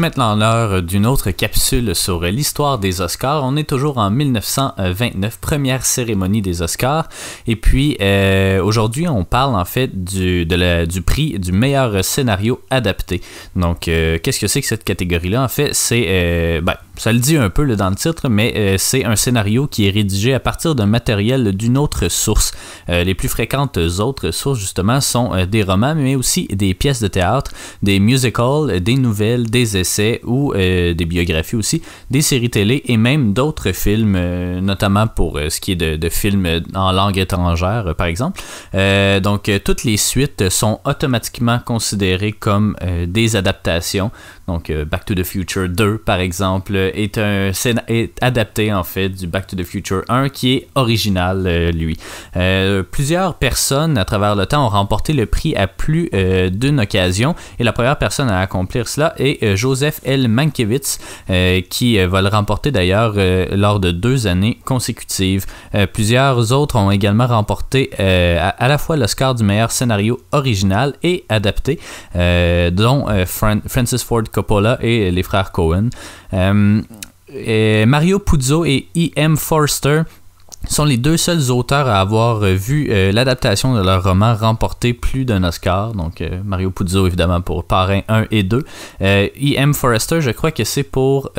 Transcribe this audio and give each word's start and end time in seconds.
C'est 0.00 0.06
maintenant 0.06 0.34
l'heure 0.34 0.82
d'une 0.82 1.04
autre 1.04 1.30
capsule 1.30 1.94
sur 1.94 2.22
l'histoire 2.22 2.78
des 2.78 3.02
Oscars. 3.02 3.44
On 3.44 3.54
est 3.58 3.68
toujours 3.68 3.98
en 3.98 4.10
1929, 4.10 5.36
première 5.38 5.84
cérémonie 5.84 6.40
des 6.40 6.62
Oscars. 6.62 7.06
Et 7.46 7.54
puis 7.54 7.98
euh, 8.00 8.64
aujourd'hui, 8.64 9.08
on 9.08 9.24
parle 9.24 9.54
en 9.54 9.66
fait 9.66 10.02
du, 10.02 10.46
prix 11.04 11.38
du 11.38 11.52
meilleur 11.52 12.02
scénario 12.02 12.62
adapté. 12.70 13.20
Donc, 13.56 13.88
euh, 13.88 14.18
qu'est-ce 14.22 14.40
que 14.40 14.46
c'est 14.46 14.62
que 14.62 14.66
cette 14.66 14.84
catégorie-là? 14.84 15.44
En 15.44 15.48
fait, 15.48 15.74
c'est 15.74 16.06
euh, 16.08 16.62
ben, 16.62 16.76
ça 17.00 17.12
le 17.12 17.18
dit 17.18 17.36
un 17.36 17.50
peu 17.50 17.66
dans 17.76 17.90
le 17.90 17.96
titre, 17.96 18.28
mais 18.28 18.76
c'est 18.78 19.04
un 19.04 19.16
scénario 19.16 19.66
qui 19.66 19.86
est 19.86 19.90
rédigé 19.90 20.34
à 20.34 20.40
partir 20.40 20.74
d'un 20.74 20.86
matériel 20.86 21.56
d'une 21.56 21.78
autre 21.78 22.08
source. 22.08 22.52
les 22.88 23.14
plus 23.14 23.28
fréquentes 23.28 23.78
autres 23.78 24.30
sources, 24.30 24.58
justement, 24.58 25.00
sont 25.00 25.32
des 25.46 25.62
romans, 25.62 25.94
mais 25.94 26.14
aussi 26.14 26.46
des 26.48 26.74
pièces 26.74 27.00
de 27.00 27.08
théâtre, 27.08 27.52
des 27.82 27.98
musicals, 28.00 28.80
des 28.80 28.96
nouvelles, 28.96 29.50
des 29.50 29.76
essais 29.76 30.20
ou 30.24 30.52
euh, 30.54 30.94
des 30.94 31.04
biographies 31.04 31.56
aussi, 31.56 31.82
des 32.10 32.22
séries 32.22 32.50
télé 32.50 32.82
et 32.86 32.96
même 32.96 33.32
d'autres 33.32 33.72
films, 33.72 34.14
euh, 34.16 34.60
notamment 34.60 35.06
pour 35.06 35.38
euh, 35.38 35.48
ce 35.48 35.60
qui 35.60 35.72
est 35.72 35.76
de, 35.76 36.08
films 36.08 36.62
en 36.74 36.92
langue 36.92 37.18
étrangère, 37.18 37.94
par 37.96 38.08
exemple. 38.08 38.40
donc, 39.22 39.50
toutes 39.64 39.84
les 39.84 39.96
suites 39.96 40.48
sont 40.48 40.80
automatiquement 40.84 41.60
considérées 41.64 42.32
comme 42.32 42.76
des 43.06 43.36
adaptations. 43.36 44.10
Donc, 44.50 44.72
Back 44.72 45.04
to 45.04 45.14
the 45.14 45.22
Future 45.22 45.68
2, 45.68 45.98
par 45.98 46.18
exemple, 46.18 46.74
est, 46.76 47.18
un, 47.18 47.52
est 47.88 48.22
adapté 48.22 48.72
en 48.72 48.84
fait 48.84 49.08
du 49.08 49.26
Back 49.26 49.46
to 49.46 49.56
the 49.56 49.64
Future 49.64 50.02
1 50.08 50.28
qui 50.28 50.54
est 50.54 50.68
original, 50.74 51.70
lui. 51.70 51.96
plusieurs 52.90 53.34
personnes 53.34 53.96
à 53.96 54.04
travers 54.04 54.34
le 54.34 54.46
temps 54.46 54.66
ont 54.66 54.68
remporté 54.68 55.12
le 55.12 55.26
prix 55.26 55.54
à 55.54 55.66
plus 55.66 56.10
d'une 56.52 56.80
occasion 56.80 57.34
et 57.58 57.64
la 57.64 57.72
première 57.72 57.98
personne 57.98 58.28
à 58.28 58.40
accomplir 58.40 58.88
cela 58.88 59.14
est 59.18 59.56
Joseph 59.56 60.00
L. 60.04 60.28
Mankiewicz, 60.28 60.98
euh, 61.28 61.60
qui 61.68 61.98
euh, 61.98 62.08
va 62.08 62.22
le 62.22 62.28
remporter 62.28 62.70
d'ailleurs 62.70 63.14
euh, 63.16 63.46
lors 63.56 63.80
de 63.80 63.90
deux 63.90 64.26
années 64.26 64.58
consécutives. 64.64 65.46
plusieurs 65.92 66.52
autres 66.52 66.76
ont 66.76 66.90
également 66.90 67.26
remporté 67.26 67.90
à, 67.98 68.68
la 68.68 68.78
fois 68.78 68.96
l'Oscar 68.96 69.34
du 69.34 69.44
meilleur 69.44 69.70
scénario 69.70 70.20
original 70.32 70.94
et 71.02 71.24
adapté, 71.28 71.78
dont 72.14 73.06
Francis 73.26 74.02
Ford 74.02 74.22
et 74.80 75.10
les 75.10 75.22
frères 75.22 75.52
Cohen. 75.52 75.90
Mario 76.32 78.18
Puzo 78.18 78.64
et 78.64 78.88
E.M. 78.96 79.36
Forster 79.36 80.02
sont 80.68 80.84
les 80.84 80.96
deux 80.96 81.16
seuls 81.16 81.50
auteurs 81.50 81.88
à 81.88 82.00
avoir 82.00 82.42
euh, 82.42 82.52
vu 82.52 82.88
euh, 82.90 83.12
l'adaptation 83.12 83.74
de 83.74 83.80
leur 83.82 84.04
roman 84.04 84.34
remporter 84.34 84.92
plus 84.92 85.24
d'un 85.24 85.42
Oscar. 85.44 85.92
Donc 85.94 86.20
euh, 86.20 86.40
Mario 86.44 86.70
Puzo 86.70 87.06
évidemment 87.06 87.40
pour 87.40 87.64
Parrain 87.64 88.02
1 88.08 88.26
et 88.30 88.42
2. 88.42 88.64
E.M. 89.00 89.74
Forrester, 89.74 90.20
je 90.20 90.30
crois 90.30 90.50
que 90.50 90.64
c'est 90.64 90.82
pour 90.82 91.32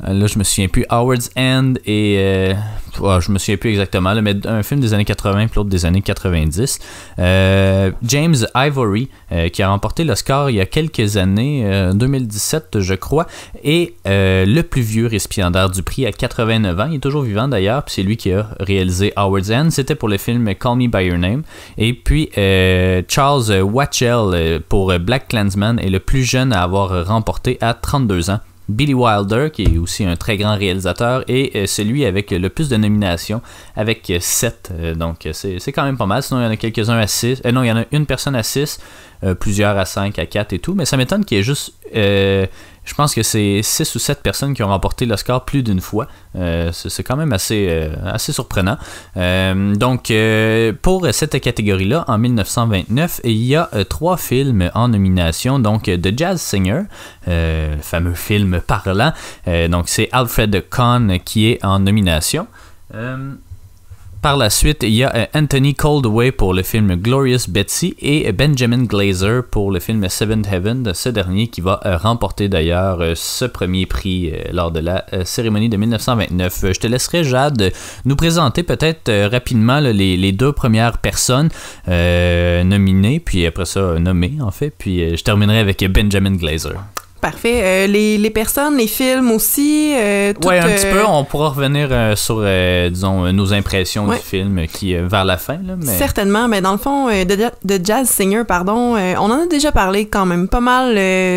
là 0.00 0.26
je 0.26 0.38
me 0.38 0.44
souviens 0.44 0.68
plus 0.68 0.84
Howard's 0.90 1.30
End 1.36 1.74
et 1.86 2.54
je 2.96 3.32
me 3.32 3.38
souviens 3.38 3.56
plus 3.56 3.70
exactement, 3.70 4.14
mais 4.22 4.34
un 4.46 4.62
film 4.62 4.80
des 4.80 4.94
années 4.94 5.04
80 5.04 5.46
puis 5.46 5.56
l'autre 5.56 5.70
des 5.70 5.86
années 5.86 6.02
90. 6.02 6.78
Euh, 7.18 7.90
James 8.02 8.36
Ivory, 8.54 9.08
euh, 9.32 9.48
qui 9.48 9.62
a 9.62 9.68
remporté 9.68 10.04
l'Oscar 10.04 10.50
il 10.50 10.56
y 10.56 10.60
a 10.60 10.66
quelques 10.66 11.16
années, 11.16 11.90
2017 11.94 12.76
euh, 12.76 12.80
je 12.80 12.94
crois, 12.94 13.26
est 13.62 13.94
le 14.04 14.62
plus 14.62 14.82
vieux 14.82 15.06
récipiendaire 15.06 15.70
du 15.70 15.82
prix 15.82 16.06
à 16.06 16.12
89 16.12 16.80
ans. 16.80 16.86
Il 16.90 16.96
est 16.96 17.00
toujours 17.00 17.22
vivant 17.22 17.48
d'ailleurs, 17.48 17.84
puis 17.84 17.94
c'est 17.94 18.02
lui 18.02 18.16
qui 18.16 18.32
a 18.32 18.48
réalisé 18.60 19.12
Howard's 19.16 19.50
End. 19.50 19.68
C'était 19.70 19.94
pour 19.94 20.08
le 20.08 20.18
film 20.18 20.54
Call 20.54 20.76
Me 20.76 20.88
By 20.88 21.06
Your 21.06 21.18
Name. 21.18 21.42
Et 21.78 21.92
puis 21.92 22.30
Charles 23.08 23.62
Watchell 23.62 24.60
pour 24.68 24.98
Black 24.98 25.28
Clansman 25.28 25.78
est 25.78 25.90
le 25.90 26.00
plus 26.00 26.24
jeune 26.24 26.52
à 26.52 26.62
avoir 26.62 27.06
remporté 27.06 27.58
à 27.60 27.74
32 27.74 28.30
ans. 28.30 28.40
Billy 28.68 28.94
Wilder, 28.94 29.50
qui 29.52 29.62
est 29.64 29.78
aussi 29.78 30.04
un 30.04 30.16
très 30.16 30.36
grand 30.36 30.56
réalisateur, 30.56 31.24
et 31.28 31.52
euh, 31.54 31.66
celui 31.66 32.04
avec 32.04 32.30
le 32.30 32.48
plus 32.48 32.68
de 32.68 32.76
nominations, 32.76 33.42
avec 33.76 34.12
7. 34.18 34.72
Euh, 34.72 34.94
donc 34.94 35.28
c'est 35.32 35.72
quand 35.72 35.84
même 35.84 35.98
pas 35.98 36.06
mal. 36.06 36.22
Sinon, 36.22 36.40
il 36.40 36.44
y 36.44 36.46
en 36.46 36.50
a 36.50 36.56
quelques-uns 36.56 36.98
à 36.98 37.06
6. 37.06 37.42
Euh, 37.44 37.52
non, 37.52 37.62
il 37.62 37.68
y 37.68 37.72
en 37.72 37.78
a 37.78 37.84
une 37.92 38.06
personne 38.06 38.36
à 38.36 38.42
6, 38.42 38.80
plusieurs 39.38 39.78
à 39.78 39.84
5, 39.84 40.18
à 40.18 40.26
4 40.26 40.52
et 40.52 40.58
tout. 40.58 40.74
Mais 40.74 40.84
ça 40.84 40.96
m'étonne 40.96 41.24
qu'il 41.24 41.38
y 41.38 41.40
ait 41.40 41.44
juste 41.44 41.72
je 42.84 42.94
pense 42.94 43.14
que 43.14 43.22
c'est 43.22 43.62
6 43.62 43.94
ou 43.94 43.98
7 43.98 44.22
personnes 44.22 44.54
qui 44.54 44.62
ont 44.62 44.68
remporté 44.68 45.06
l'Oscar 45.06 45.44
plus 45.44 45.62
d'une 45.62 45.80
fois. 45.80 46.06
Euh, 46.36 46.70
c'est 46.72 47.02
quand 47.02 47.16
même 47.16 47.32
assez, 47.32 47.66
euh, 47.70 47.94
assez 48.04 48.32
surprenant. 48.32 48.76
Euh, 49.16 49.74
donc, 49.74 50.12
pour 50.82 51.06
cette 51.12 51.40
catégorie-là, 51.40 52.04
en 52.08 52.18
1929, 52.18 53.22
il 53.24 53.44
y 53.44 53.56
a 53.56 53.68
trois 53.88 54.16
films 54.16 54.70
en 54.74 54.88
nomination. 54.88 55.58
Donc, 55.58 55.84
The 55.84 56.16
Jazz 56.16 56.40
Singer, 56.40 56.82
le 57.26 57.76
fameux 57.80 58.14
film 58.14 58.60
parlant. 58.60 59.12
donc, 59.70 59.88
c'est 59.88 60.08
Alfred 60.12 60.64
Kahn 60.68 61.18
qui 61.24 61.50
est 61.50 61.64
en 61.64 61.80
nomination. 61.80 62.46
Par 64.24 64.38
la 64.38 64.48
suite, 64.48 64.84
il 64.84 64.94
y 64.94 65.04
a 65.04 65.14
euh, 65.14 65.26
Anthony 65.34 65.74
Coldaway 65.74 66.32
pour 66.32 66.54
le 66.54 66.62
film 66.62 66.94
Glorious 66.94 67.46
Betsy 67.46 67.94
et 68.00 68.32
Benjamin 68.32 68.84
Glazer 68.84 69.42
pour 69.50 69.70
le 69.70 69.80
film 69.80 70.08
Seventh 70.08 70.46
Heaven, 70.50 70.94
ce 70.94 71.10
dernier 71.10 71.48
qui 71.48 71.60
va 71.60 71.78
euh, 71.84 71.98
remporter 71.98 72.48
d'ailleurs 72.48 73.02
euh, 73.02 73.12
ce 73.14 73.44
premier 73.44 73.84
prix 73.84 74.32
lors 74.50 74.70
de 74.70 74.80
la 74.80 75.04
cérémonie 75.26 75.68
de 75.68 75.76
1929. 75.76 76.72
Je 76.72 76.80
te 76.80 76.86
laisserai, 76.86 77.22
Jade, 77.22 77.70
nous 78.06 78.16
présenter 78.16 78.62
peut-être 78.62 79.12
rapidement 79.30 79.80
les, 79.80 80.32
deux 80.32 80.52
premières 80.52 80.96
personnes 80.96 81.50
nominées, 81.86 83.20
puis 83.20 83.44
après 83.44 83.66
ça 83.66 83.98
nommées 83.98 84.38
en 84.40 84.50
fait, 84.50 84.70
puis 84.70 85.18
je 85.18 85.22
terminerai 85.22 85.58
avec 85.58 85.84
Benjamin 85.92 86.36
Glazer. 86.36 86.80
Parfait. 87.24 87.60
Euh, 87.62 87.86
les, 87.86 88.18
les, 88.18 88.28
personnes, 88.28 88.76
les 88.76 88.86
films 88.86 89.30
aussi. 89.30 89.94
Euh, 89.96 90.34
oui, 90.44 90.58
un 90.58 90.68
petit 90.68 90.84
peu. 90.84 90.98
Euh, 90.98 91.06
on 91.06 91.24
pourra 91.24 91.48
revenir 91.48 91.88
euh, 91.90 92.14
sur, 92.16 92.44
disons, 92.90 93.32
nos 93.32 93.54
impressions 93.54 94.06
du 94.08 94.18
film 94.18 94.66
qui 94.66 94.94
vers 94.94 95.24
la 95.24 95.38
fin. 95.38 95.54
Là, 95.54 95.74
mais... 95.78 95.96
Certainement. 95.96 96.48
Mais 96.48 96.60
dans 96.60 96.72
le 96.72 96.78
fond, 96.78 97.08
de, 97.08 97.24
de, 97.64 97.80
Jazz 97.82 98.10
Singer, 98.10 98.42
pardon, 98.46 98.96
on 98.96 99.30
en 99.30 99.44
a 99.44 99.46
déjà 99.46 99.72
parlé 99.72 100.04
quand 100.04 100.26
même 100.26 100.48
pas 100.48 100.60
mal. 100.60 100.96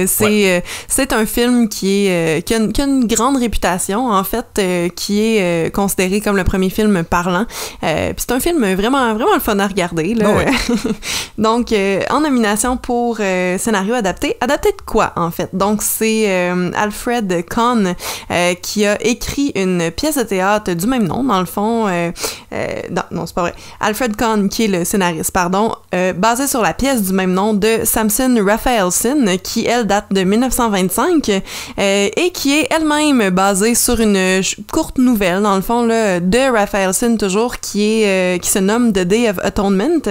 c'est 0.09 0.61
c'est 0.89 1.13
un 1.13 1.25
film 1.25 1.69
qui, 1.69 2.07
est, 2.07 2.45
qui, 2.45 2.53
a 2.53 2.57
une, 2.57 2.73
qui, 2.73 2.81
a 2.81 2.83
une, 2.83 3.07
grande 3.07 3.37
réputation, 3.37 4.09
en 4.09 4.23
fait, 4.25 4.61
qui 4.93 5.21
est 5.21 5.73
considéré 5.73 6.19
comme 6.19 6.35
le 6.35 6.43
premier 6.43 6.69
film 6.69 7.05
parlant. 7.05 7.45
c'est 7.81 8.31
un 8.31 8.41
film 8.41 8.73
vraiment, 8.73 9.13
vraiment 9.13 9.35
le 9.35 9.39
fun 9.39 9.57
à 9.59 9.67
regarder. 9.67 10.15
Là. 10.15 10.25
Ah 10.35 10.51
Donc, 11.37 11.73
en 12.09 12.19
nomination 12.19 12.75
pour 12.75 13.17
scénario 13.17 13.93
adapté. 13.93 14.35
Adapté 14.41 14.71
de 14.71 14.81
quoi, 14.85 15.13
en 15.15 15.31
fait? 15.31 15.49
Donc, 15.53 15.76
donc, 15.77 15.83
c'est 15.83 16.23
euh, 16.27 16.71
Alfred 16.75 17.45
Kahn 17.47 17.93
euh, 18.31 18.53
qui 18.55 18.83
a 18.83 18.99
écrit 19.05 19.51
une 19.53 19.91
pièce 19.91 20.17
de 20.17 20.23
théâtre 20.23 20.73
du 20.73 20.87
même 20.87 21.07
nom, 21.07 21.23
dans 21.23 21.39
le 21.39 21.45
fond. 21.45 21.85
Euh, 21.87 22.11
non, 22.89 23.03
non 23.11 23.25
c'est 23.27 23.35
pas 23.35 23.41
vrai. 23.41 23.53
Alfred 23.79 24.15
Kahn, 24.15 24.49
qui 24.49 24.63
est 24.63 24.67
le 24.69 24.85
scénariste, 24.85 25.29
pardon, 25.29 25.75
basé 26.15 26.47
sur 26.47 26.63
la 26.63 26.73
pièce 26.73 27.03
du 27.03 27.13
même 27.13 27.31
nom 27.31 27.53
de 27.53 27.81
Samson 27.83 28.43
Raphaelson, 28.43 29.37
qui, 29.43 29.67
elle, 29.67 29.85
date 29.85 30.07
de 30.09 30.23
1925 30.23 31.43
et 31.77 32.31
qui 32.33 32.57
est 32.57 32.67
elle-même 32.71 33.29
basée 33.29 33.75
sur 33.75 33.99
une 33.99 34.41
courte 34.71 34.97
nouvelle, 34.97 35.43
dans 35.43 35.55
le 35.55 35.61
fond, 35.61 35.85
là, 35.85 36.19
de 36.19 36.51
Raphaelson, 36.51 37.17
toujours, 37.17 37.59
qui, 37.59 38.01
est, 38.01 38.41
qui 38.41 38.49
se 38.49 38.59
nomme 38.59 38.93
The 38.93 39.01
Day 39.01 39.29
of 39.29 39.37
Atonement. 39.43 40.01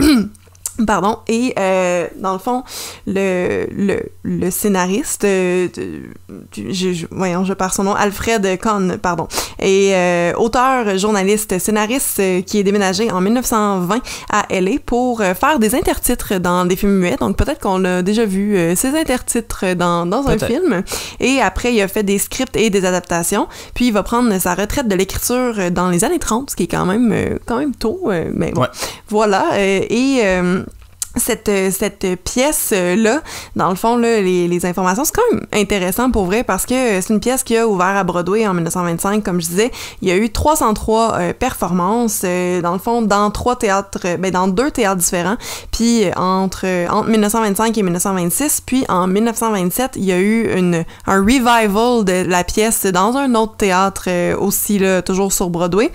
Pardon, 0.86 1.18
et 1.28 1.54
euh, 1.58 2.08
dans 2.16 2.32
le 2.32 2.38
fond, 2.38 2.64
le, 3.06 3.66
le, 3.70 4.00
le 4.22 4.50
scénariste, 4.50 5.24
euh, 5.24 5.68
je, 6.56 7.06
voyons, 7.10 7.44
je 7.44 7.52
perds 7.52 7.74
son 7.74 7.84
nom, 7.84 7.94
Alfred 7.94 8.58
Kahn, 8.58 8.96
pardon, 8.96 9.28
et 9.60 9.90
euh, 9.94 10.32
auteur, 10.36 10.96
journaliste, 10.96 11.58
scénariste 11.58 12.20
euh, 12.20 12.40
qui 12.40 12.58
est 12.58 12.62
déménagé 12.62 13.10
en 13.10 13.20
1920 13.20 14.00
à 14.30 14.46
LA 14.50 14.72
pour 14.84 15.20
euh, 15.20 15.34
faire 15.34 15.58
des 15.58 15.74
intertitres 15.74 16.40
dans 16.40 16.64
des 16.64 16.76
films 16.76 16.98
muets. 16.98 17.16
Donc 17.20 17.36
peut-être 17.36 17.60
qu'on 17.60 17.84
a 17.84 18.00
déjà 18.00 18.24
vu 18.24 18.56
ces 18.74 18.96
intertitres 18.96 19.76
dans, 19.76 20.06
dans 20.06 20.26
un 20.28 20.38
film. 20.38 20.82
Et 21.20 21.40
après, 21.40 21.74
il 21.74 21.82
a 21.82 21.88
fait 21.88 22.02
des 22.02 22.18
scripts 22.18 22.56
et 22.56 22.70
des 22.70 22.84
adaptations. 22.86 23.46
Puis 23.74 23.88
il 23.88 23.92
va 23.92 24.02
prendre 24.02 24.36
sa 24.38 24.54
retraite 24.54 24.88
de 24.88 24.94
l'écriture 24.94 25.70
dans 25.70 25.90
les 25.90 26.04
années 26.04 26.18
30, 26.18 26.50
ce 26.50 26.56
qui 26.56 26.64
est 26.64 26.68
quand 26.68 26.86
même, 26.86 27.38
quand 27.46 27.58
même 27.58 27.74
tôt. 27.74 28.10
mais 28.32 28.52
bon, 28.52 28.66
voilà. 29.08 29.50
et 29.58 30.22
cette, 31.16 31.48
euh, 31.48 31.70
cette 31.70 32.06
pièce-là, 32.24 33.22
dans 33.56 33.68
le 33.68 33.74
fond, 33.74 33.96
là, 33.96 34.20
les, 34.20 34.48
les 34.48 34.66
informations, 34.66 35.04
c'est 35.04 35.14
quand 35.14 35.30
même 35.32 35.46
intéressant 35.52 36.10
pour 36.10 36.24
vrai 36.24 36.42
parce 36.44 36.64
que 36.64 37.00
c'est 37.00 37.12
une 37.12 37.20
pièce 37.20 37.42
qui 37.42 37.56
a 37.56 37.66
ouvert 37.66 37.96
à 37.96 38.04
Broadway 38.04 38.46
en 38.46 38.54
1925, 38.54 39.22
comme 39.22 39.40
je 39.40 39.48
disais. 39.48 39.70
Il 40.00 40.08
y 40.08 40.12
a 40.12 40.16
eu 40.16 40.30
303 40.30 41.14
euh, 41.14 41.32
performances, 41.32 42.22
euh, 42.24 42.60
dans 42.62 42.72
le 42.72 42.78
fond, 42.78 43.02
dans 43.02 43.30
trois 43.30 43.56
théâtres, 43.56 44.16
ben, 44.18 44.30
dans 44.30 44.48
deux 44.48 44.70
théâtres 44.70 45.00
différents. 45.00 45.36
Puis 45.70 46.04
entre, 46.16 46.66
entre 46.90 47.08
1925 47.08 47.76
et 47.76 47.82
1926, 47.82 48.62
puis 48.64 48.84
en 48.88 49.06
1927, 49.06 49.92
il 49.96 50.04
y 50.04 50.12
a 50.12 50.18
eu 50.18 50.56
une, 50.56 50.84
un 51.06 51.20
revival 51.20 52.04
de 52.04 52.28
la 52.28 52.44
pièce 52.44 52.86
dans 52.86 53.16
un 53.16 53.34
autre 53.34 53.56
théâtre 53.56 54.08
aussi, 54.36 54.78
là, 54.78 55.02
toujours 55.02 55.32
sur 55.32 55.50
Broadway. 55.50 55.90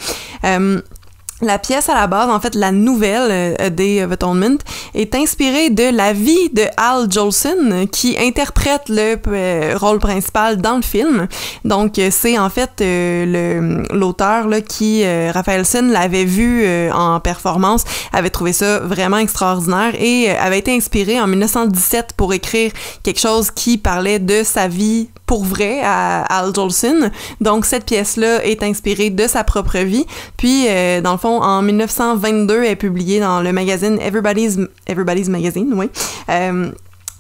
La 1.42 1.60
pièce 1.60 1.88
à 1.90 1.94
la 1.94 2.08
base, 2.08 2.30
en 2.30 2.40
fait, 2.40 2.56
la 2.56 2.72
nouvelle 2.72 3.56
euh, 3.62 3.70
Day 3.70 4.04
of 4.04 4.12
Atonement, 4.12 4.58
est 4.96 5.14
inspirée 5.14 5.70
de 5.70 5.96
la 5.96 6.14
vie 6.14 6.50
de 6.52 6.64
Al 6.78 7.12
Jolson, 7.12 7.88
qui 7.92 8.18
interprète 8.20 8.90
le 8.90 9.18
euh, 9.28 9.78
rôle 9.78 10.00
principal 10.00 10.58
dans 10.58 10.78
le 10.78 10.82
film. 10.82 11.28
Donc, 11.64 12.00
euh, 12.00 12.10
c'est 12.12 12.40
en 12.40 12.50
fait 12.50 12.82
euh, 12.82 13.84
l'auteur 13.92 14.48
qui, 14.68 15.04
Raphaelson, 15.06 15.90
l'avait 15.92 16.26
vu 16.26 16.68
en 16.92 17.20
performance, 17.20 17.84
avait 18.14 18.30
trouvé 18.30 18.54
ça 18.54 18.80
vraiment 18.80 19.18
extraordinaire 19.18 19.94
et 20.00 20.30
avait 20.30 20.60
été 20.60 20.76
inspiré 20.76 21.20
en 21.20 21.28
1917 21.28 22.14
pour 22.18 22.34
écrire 22.34 22.72
quelque 23.04 23.20
chose 23.20 23.52
qui 23.52 23.78
parlait 23.78 24.20
de 24.20 24.44
sa 24.44 24.68
vie 24.68 25.10
pour 25.28 25.44
vrai 25.44 25.82
à 25.84 26.22
Al 26.24 26.56
Jolson. 26.56 27.12
Donc 27.42 27.66
cette 27.66 27.86
pièce-là 27.86 28.44
est 28.44 28.64
inspirée 28.64 29.12
de 29.12 29.28
sa 29.28 29.44
propre 29.44 29.78
vie. 29.80 30.06
Puis 30.38 30.66
euh, 30.68 31.02
dans 31.02 31.12
le 31.12 31.18
fond, 31.18 31.27
en 31.28 31.62
1922, 31.62 32.64
elle 32.64 32.72
est 32.72 32.76
publiée 32.76 33.20
dans 33.20 33.42
le 33.42 33.52
magazine 33.52 34.00
Everybody's 34.00 34.58
Everybody's 34.88 35.30
Magazine, 35.30 35.74
oui. 35.76 35.90
Euh, 36.30 36.72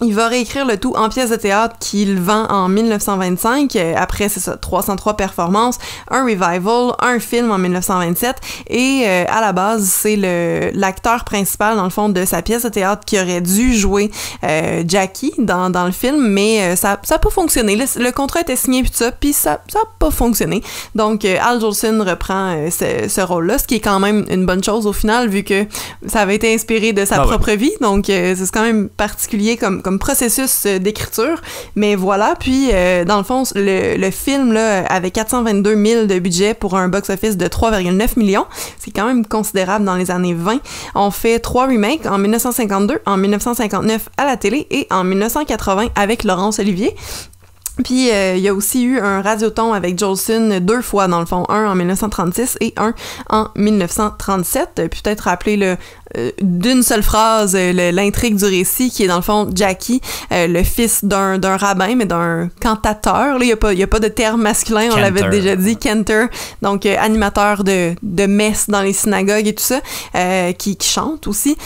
il 0.02 0.14
va 0.14 0.28
réécrire 0.28 0.66
le 0.66 0.78
tout 0.78 0.94
en 0.96 1.10
pièce 1.10 1.32
de 1.32 1.36
théâtre 1.36 1.76
qu'il 1.80 2.20
vend 2.20 2.46
en 2.50 2.70
1925, 2.70 3.76
euh, 3.76 3.94
après 3.98 4.30
c'est 4.30 4.40
ça, 4.40 4.56
303 4.56 5.16
performances, 5.16 5.80
un 6.12 6.24
revival, 6.24 6.94
un 7.00 7.20
film 7.20 7.52
en 7.52 7.58
1927, 7.58 8.36
et 8.70 9.04
euh, 9.06 9.26
à 9.28 9.42
la 9.42 9.54
base, 9.54 9.86
c'est 9.86 10.16
le 10.16 10.70
l'acteur 10.74 11.24
principal, 11.24 11.78
dans 11.78 11.84
le 11.84 11.90
fond, 11.90 12.10
de 12.10 12.26
sa 12.26 12.42
pièce 12.42 12.64
de 12.64 12.70
théâtre 12.70 13.04
qui 13.06 13.20
aurait 13.20 13.42
dû 13.42 13.74
jouer 13.74 14.12
euh, 14.44 14.84
Jackie 14.88 15.34
dans, 15.40 15.70
dans 15.70 15.86
le 15.86 15.92
film, 15.92 16.28
mais 16.28 16.76
ça 16.76 17.00
n'a 17.10 17.18
pas 17.18 17.30
fonctionné. 17.30 17.76
Le, 17.76 18.12
contrat 18.12 18.42
était 18.42 18.56
signé 18.56 18.84
puis 18.84 18.92
ça, 18.94 19.12
puis 19.12 19.34
ça 19.34 19.62
n'a 19.74 19.82
pas 20.00 20.12
fonctionné. 20.12 20.62
Donc, 20.96 21.26
Al 21.26 21.60
Jolson 21.60 22.04
reprend 22.08 22.70
ce, 22.70 23.08
ce 23.08 23.22
rôle-là, 23.22 23.58
ce 23.58 23.66
qui 23.66 23.76
est 23.76 23.80
quand 23.80 24.00
même 24.00 24.26
une 24.30 24.46
bonne 24.46 24.64
chose 24.64 24.86
au 24.88 24.94
final, 24.94 25.30
vu 25.30 25.44
que 25.44 25.66
ça 26.08 26.22
avait 26.22 26.36
été 26.36 26.54
inspiré 26.54 26.94
de 26.94 27.06
sa 27.06 27.22
ah 27.22 27.26
propre 27.26 27.52
vie, 27.52 27.74
donc 27.82 28.06
c'est 28.08 28.52
quand 28.52 28.64
même 28.64 28.90
particulier 28.90 29.58
comme 29.58 29.82
comme 29.88 30.00
processus 30.00 30.66
euh, 30.66 30.80
d'écriture. 30.80 31.42
Mais 31.76 31.96
voilà, 31.96 32.36
puis 32.38 32.72
euh, 32.74 33.06
dans 33.06 33.18
le 33.18 33.24
fond, 33.24 33.44
le, 33.56 34.12
film 34.12 34.52
là, 34.52 34.86
avait 34.88 35.12
422 35.12 35.86
000 35.86 36.06
de 36.08 36.20
budget 36.20 36.54
pour 36.54 36.76
un 36.76 36.90
box-office 36.90 37.38
de 37.38 37.46
3,9 37.46 38.20
millions. 38.20 38.46
C'est 38.80 38.92
quand 38.92 39.06
même 39.06 39.26
considérable 39.26 39.86
dans 39.86 39.96
les 39.96 40.12
années 40.12 40.34
20. 40.34 40.60
On 40.94 41.10
fait 41.10 41.40
trois 41.40 41.68
remakes 41.68 42.06
en 42.06 42.18
1952, 42.18 43.00
en 43.06 43.16
1959 43.16 44.10
à 44.18 44.26
la 44.26 44.36
télé 44.36 44.68
et 44.72 44.88
en 44.92 45.06
1980 45.06 45.88
avec 45.96 46.26
Laurence 46.26 46.60
Olivier. 46.60 46.94
Puis 47.84 48.12
euh, 48.12 48.36
il 48.36 48.42
y 48.42 48.48
a 48.48 48.54
aussi 48.54 48.84
eu 48.84 49.00
un 49.00 49.22
radioton 49.22 49.74
avec 49.74 49.98
Jolson 49.98 50.60
deux 50.62 50.82
fois 50.82 51.08
dans 51.08 51.20
le 51.20 51.26
fond, 51.26 51.46
un 51.50 51.66
en 51.66 51.76
1936 51.76 52.58
et 52.62 52.74
un 52.78 52.94
en 53.30 53.48
1937. 53.56 54.88
Puis 54.90 55.02
peut-être 55.04 55.22
rappeler 55.22 55.58
le 55.58 55.78
euh, 56.16 56.32
d'une 56.42 56.84
seule 56.84 57.04
phrase 57.04 57.56
euh, 57.56 57.92
l'intrigue 57.92 58.36
du 58.36 58.46
récit 58.46 58.90
qui 58.90 59.04
est 59.04 59.08
dans 59.08 59.18
le 59.18 59.22
fond 59.22 59.50
Jackie, 59.54 60.02
euh, 60.32 60.48
le 60.48 60.64
fils 60.64 61.04
d'un, 61.04 61.38
rabbin 61.58 61.96
mais 61.96 62.06
d'un 62.06 62.50
cantateur. 62.62 63.38
il 63.42 63.46
n'y 63.46 63.52
a, 63.52 63.58
pas, 63.58 63.72
a 63.72 63.88
pas 63.88 64.00
de 64.00 64.08
terme 64.08 64.42
masculin, 64.42 64.90
on 64.94 64.98
l'avait 64.98 65.30
déjà 65.30 65.56
dit, 65.56 65.76
Kenter, 65.76 66.28
donc 66.62 66.86
animateur 66.86 67.64
de, 67.64 67.94
de 68.02 68.26
messe 68.26 68.70
dans 68.70 68.82
les 68.82 68.94
synagogues 68.94 69.48
et 69.48 69.56
tout 69.56 69.64
ça, 69.64 69.82
qui, 70.54 70.78
chante 70.82 71.28
aussi. 71.28 71.58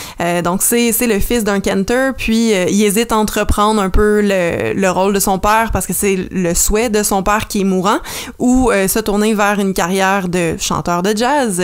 donc 0.44 0.62
c'est, 0.62 0.92
le 1.02 1.20
fils 1.20 1.44
d'un 1.44 1.60
Kenter, 1.60 2.12
puis 2.18 2.52
il 2.52 2.84
hésite 2.84 3.12
à 3.12 3.18
entreprendre 3.18 3.82
un 3.82 3.90
peu 3.90 4.22
le, 4.22 4.74
le 4.74 4.92
rôle 4.92 5.14
de 5.14 5.20
son 5.20 5.38
père 5.38 5.72
parce 5.72 5.86
que 5.86 5.94
c'est 5.94 6.16
le 6.32 6.54
souhait 6.56 6.90
de 6.90 7.04
son 7.04 7.24
père 7.24 7.48
qui 7.48 7.62
est 7.62 7.66
mourant 7.66 8.00
ou 8.40 8.72
se 8.72 9.00
tourner 9.00 9.34
vers 9.34 9.60
une 9.60 9.74
carrière 9.74 10.30
de 10.30 10.56
chanteur 10.60 11.04
de 11.04 11.16
jazz 11.16 11.62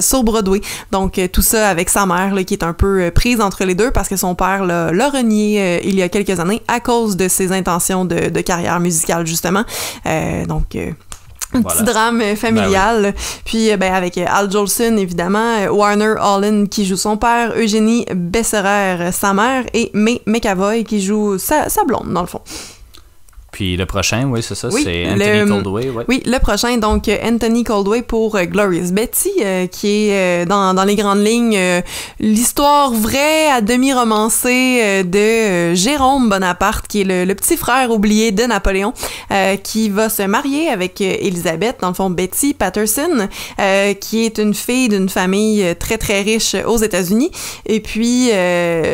sur 0.00 0.22
Broadway. 0.22 0.60
Donc 0.92 1.20
tout 1.32 1.42
ça 1.42 1.68
avec 1.68 1.88
sa 1.88 2.06
mère 2.06 2.19
qui 2.44 2.54
est 2.54 2.64
un 2.64 2.72
peu 2.72 3.02
euh, 3.02 3.10
prise 3.10 3.40
entre 3.40 3.64
les 3.64 3.74
deux 3.74 3.90
parce 3.90 4.08
que 4.08 4.16
son 4.16 4.34
père 4.34 4.64
l'a 4.64 5.08
renié 5.08 5.60
euh, 5.60 5.80
il 5.84 5.94
y 5.96 6.02
a 6.02 6.08
quelques 6.08 6.38
années 6.40 6.62
à 6.68 6.80
cause 6.80 7.16
de 7.16 7.28
ses 7.28 7.52
intentions 7.52 8.04
de, 8.04 8.40
carrière 8.40 8.80
musicale, 8.80 9.26
justement. 9.26 9.64
Euh, 10.06 10.44
donc, 10.46 10.76
un 11.52 11.62
petit 11.62 11.82
drame 11.82 12.22
familial. 12.36 13.02
Ben 13.02 13.14
Puis 13.44 13.76
ben, 13.76 13.92
avec 13.92 14.18
Al 14.18 14.50
Jolson, 14.50 14.96
évidemment, 14.96 15.64
Warner 15.70 16.14
Allen 16.20 16.68
qui 16.68 16.86
joue 16.86 16.96
son 16.96 17.16
père, 17.16 17.52
Eugénie 17.56 18.06
Besserer, 18.14 19.10
sa 19.12 19.34
mère, 19.34 19.64
et 19.74 19.90
May 19.92 20.22
McAvoy 20.26 20.84
qui 20.84 21.02
joue 21.02 21.38
sa 21.38 21.66
blonde, 21.86 22.12
dans 22.12 22.22
le 22.22 22.26
fond. 22.26 22.40
Puis 23.52 23.76
le 23.76 23.84
prochain, 23.86 24.28
oui, 24.28 24.42
c'est 24.42 24.54
ça, 24.54 24.70
c'est 24.70 25.08
Anthony 25.10 25.48
Coldway. 25.48 25.90
Oui, 26.08 26.22
le 26.24 26.38
prochain, 26.38 26.76
donc 26.76 27.08
Anthony 27.08 27.64
Coldway 27.64 28.02
pour 28.02 28.36
euh, 28.36 28.44
Glorious 28.44 28.92
Betty, 28.92 29.30
euh, 29.40 29.66
qui 29.66 30.08
est 30.08 30.42
euh, 30.42 30.44
dans, 30.44 30.72
dans, 30.74 30.84
les 30.84 30.94
grandes 30.94 31.24
lignes 31.24 31.58
l'histoire 32.20 32.92
vraie 32.92 33.48
à 33.50 33.60
demi 33.60 33.92
romancée 33.92 35.02
de 35.04 35.74
Jérôme 35.74 36.28
Bonaparte, 36.28 36.86
qui 36.86 37.02
est 37.02 37.26
le, 37.26 37.34
petit 37.34 37.56
frère 37.56 37.90
oublié 37.90 38.32
de 38.32 38.42
Napoléon, 38.44 38.92
qui 39.62 39.88
va 39.88 40.08
se 40.08 40.22
marier 40.22 40.68
avec 40.68 41.00
Elisabeth, 41.00 41.76
dans 41.80 41.88
le 41.88 41.94
fond 41.94 42.10
Betty 42.10 42.54
Patterson, 42.54 43.28
qui 44.00 44.24
est 44.24 44.38
une 44.38 44.54
fille 44.54 44.88
d'une 44.88 45.08
famille 45.08 45.74
très 45.78 45.96
très 45.96 46.22
riche 46.22 46.56
aux 46.66 46.76
États-Unis. 46.76 47.30
Et 47.66 47.80
puis 47.80 48.30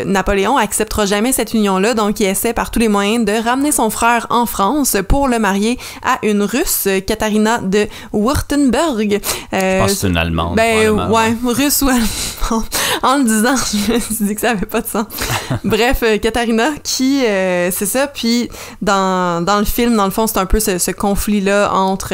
Napoléon 0.04 0.56
acceptera 0.56 1.06
jamais 1.06 1.32
cette 1.32 1.54
union-là, 1.54 1.94
donc 1.94 2.20
il 2.20 2.26
essaie 2.26 2.52
par 2.52 2.70
tous 2.70 2.78
les 2.78 2.88
moyens 2.88 3.24
de 3.24 3.32
ramener 3.32 3.72
son 3.72 3.90
frère 3.90 4.26
en 4.30 4.45
France 4.46 4.96
pour 5.08 5.28
le 5.28 5.38
marier 5.38 5.78
à 6.02 6.18
une 6.22 6.42
Russe, 6.42 6.88
Katharina 7.06 7.58
de 7.58 7.86
Württemberg. 8.12 9.20
Euh, 9.52 9.76
je 9.76 9.82
pense 9.82 9.92
que 9.92 9.98
c'est 9.98 10.08
une 10.08 10.16
Allemande. 10.16 10.56
Ben 10.56 10.90
ouais, 10.90 11.36
russe 11.44 11.82
ou 11.82 11.88
allemande. 11.88 12.08
En 13.02 13.18
le 13.18 13.24
disant, 13.24 13.56
je 13.56 13.92
me 13.92 13.98
suis 13.98 14.24
dit 14.24 14.34
que 14.34 14.40
ça 14.40 14.50
avait 14.52 14.66
pas 14.66 14.80
de 14.80 14.86
sens. 14.86 15.06
Bref, 15.64 16.02
euh, 16.02 16.16
Katharina 16.18 16.70
qui, 16.82 17.24
euh, 17.24 17.70
c'est 17.70 17.86
ça, 17.86 18.06
puis 18.06 18.48
dans, 18.80 19.44
dans 19.44 19.58
le 19.58 19.64
film, 19.64 19.96
dans 19.96 20.04
le 20.04 20.10
fond, 20.10 20.26
c'est 20.26 20.38
un 20.38 20.46
peu 20.46 20.60
ce, 20.60 20.90
conflit-là 20.92 21.72
entre 21.72 22.12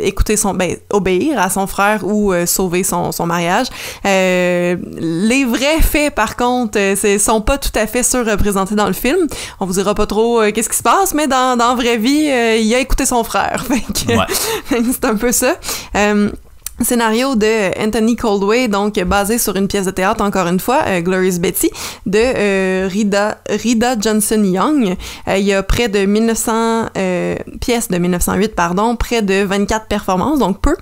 écouter 0.00 0.36
son, 0.36 0.54
ben, 0.54 0.76
obéir 0.90 1.38
à 1.38 1.50
son 1.50 1.66
frère 1.66 2.06
ou 2.06 2.32
sauver 2.46 2.82
son, 2.84 3.12
son 3.12 3.26
mariage. 3.26 3.66
les 4.04 5.44
vrais 5.44 5.82
faits, 5.82 6.14
par 6.14 6.36
contre, 6.36 6.78
ne 6.78 7.18
sont 7.18 7.40
pas 7.40 7.58
tout 7.58 7.76
à 7.76 7.86
fait 7.86 8.02
surreprésentés 8.02 8.74
dans 8.74 8.86
le 8.86 8.92
film. 8.92 9.26
On 9.60 9.66
vous 9.66 9.74
dira 9.74 9.94
pas 9.94 10.06
trop 10.06 10.40
qu'est-ce 10.52 10.68
qui 10.70 10.78
se 10.78 10.82
passe, 10.82 11.14
mais 11.14 11.26
dans, 11.26 11.56
dans 11.58 11.71
vraie 11.74 11.96
vie, 11.96 12.28
euh, 12.30 12.56
il 12.56 12.74
a 12.74 12.78
écouté 12.78 13.06
son 13.06 13.24
frère. 13.24 13.64
c'est 14.68 15.04
un 15.04 15.16
peu 15.16 15.32
ça. 15.32 15.56
Euh, 16.82 16.92
Scénario 16.92 17.34
de 17.36 17.70
Anthony 17.82 18.16
Coldway, 18.16 18.68
donc 18.68 18.98
basé 19.04 19.38
sur 19.38 19.56
une 19.56 19.68
pièce 19.68 19.86
de 19.86 19.90
théâtre, 19.90 20.22
encore 20.22 20.46
une 20.46 20.60
fois, 20.60 20.80
euh, 20.86 21.00
Glorious 21.00 21.38
Betty, 21.38 21.70
de 22.06 22.18
euh, 22.18 22.88
Rida, 22.90 23.38
Rida 23.48 23.96
Johnson 23.98 24.42
Young. 24.44 24.96
Euh, 25.28 25.38
il 25.38 25.44
y 25.44 25.52
a 25.52 25.62
près 25.62 25.88
de 25.88 26.04
1900 26.04 26.88
pièces 27.60 27.88
de 27.88 27.98
1908, 27.98 28.54
pardon, 28.54 28.96
près 28.96 29.22
de 29.22 29.42
24 29.44 29.86
performances, 29.86 30.38
donc 30.38 30.60
peu. 30.60 30.76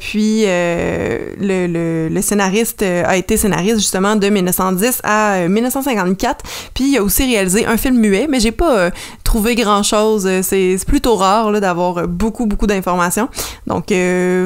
puis 0.00 0.44
le, 0.46 2.20
scénariste 2.20 2.82
a 2.82 3.16
été 3.16 3.36
scénariste 3.36 3.78
justement 3.78 4.16
de 4.16 4.28
1910 4.28 5.00
à 5.02 5.48
1954. 5.48 6.44
Puis 6.74 6.92
il 6.92 6.98
a 6.98 7.02
aussi 7.02 7.24
réalisé 7.24 7.66
un 7.66 7.76
film 7.76 7.98
muet, 7.98 8.26
mais 8.28 8.40
j'ai 8.40 8.52
pas 8.52 8.90
trouvé 9.24 9.54
grand 9.54 9.82
chose. 9.82 10.28
C'est 10.42 10.76
plutôt 10.86 11.16
rare 11.16 11.50
d'avoir 11.60 12.06
beaucoup 12.06 12.46
beaucoup 12.46 12.66
d'informations. 12.66 13.28
Donc 13.66 13.92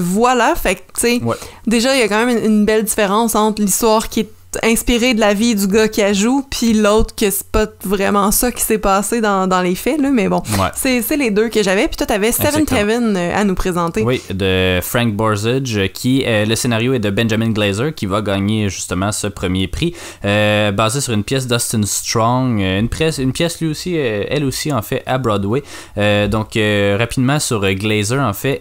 voilà, 0.01 0.55
fait 0.55 0.86
déjà, 1.67 1.95
il 1.95 2.01
y 2.01 2.03
a 2.03 2.09
quand 2.09 2.25
même 2.25 2.45
une 2.45 2.65
belle 2.65 2.85
différence 2.85 3.35
entre 3.35 3.63
l'histoire 3.63 4.09
qui 4.09 4.21
est 4.21 4.31
inspiré 4.63 5.15
de 5.15 5.21
la 5.21 5.35
vie 5.35 5.55
du 5.55 5.67
gars 5.67 5.89
qui 5.89 6.03
a 6.03 6.13
joué, 6.13 6.43
puis 6.51 6.73
l'autre 6.73 7.15
que 7.15 7.31
c'est 7.31 7.47
pas 7.47 7.67
vraiment 7.85 8.31
ça 8.31 8.53
qui 8.53 8.63
s'est 8.63 8.79
passé 8.79 9.21
dans, 9.21 9.47
dans, 9.47 9.63
les 9.63 9.75
faits, 9.75 10.01
là, 10.01 10.11
mais 10.11 10.29
bon, 10.29 10.43
c'est 10.75 11.17
les 11.17 11.31
deux 11.31 11.49
que 11.49 11.63
j'avais. 11.63 11.89
Puis 11.89 11.97
toi, 11.97 12.07
t'avais 12.07 12.33
Seven 12.33 12.65
Heaven 12.71 13.17
euh, 13.17 13.37
à 13.37 13.45
nous 13.45 13.55
présenter. 13.55 14.03
Oui, 14.03 14.23
de 14.31 14.81
Frank 14.83 15.15
Borzage, 15.15 15.81
qui, 15.93 16.25
euh, 16.27 16.45
le 16.45 16.55
scénario 16.55 16.95
est 16.95 16.99
de 16.99 17.11
Benjamin 17.11 17.51
Glazer, 17.51 17.95
qui 17.95 18.07
va 18.07 18.21
gagner 18.23 18.69
justement 18.69 19.13
ce 19.13 19.27
premier 19.27 19.69
prix, 19.69 19.95
euh, 20.25 20.73
basé 20.73 21.01
sur 21.01 21.13
une 21.13 21.25
pièce 21.25 21.47
d'Austin 21.47 21.83
Strong, 21.85 22.61
une, 22.61 22.89
pièce, 22.89 23.19
une 23.19 23.33
pièce 23.33 23.61
lui 23.61 23.69
aussi, 23.69 23.95
elle 23.95 24.45
aussi 24.45 24.73
en 24.73 24.83
fait 24.83 25.03
à 25.07 25.19
Broadway. 25.19 25.63
donc 25.97 26.59
rapidement 26.99 27.39
sur 27.41 27.61
Glazer, 27.75 28.21
en 28.21 28.33
fait, 28.33 28.61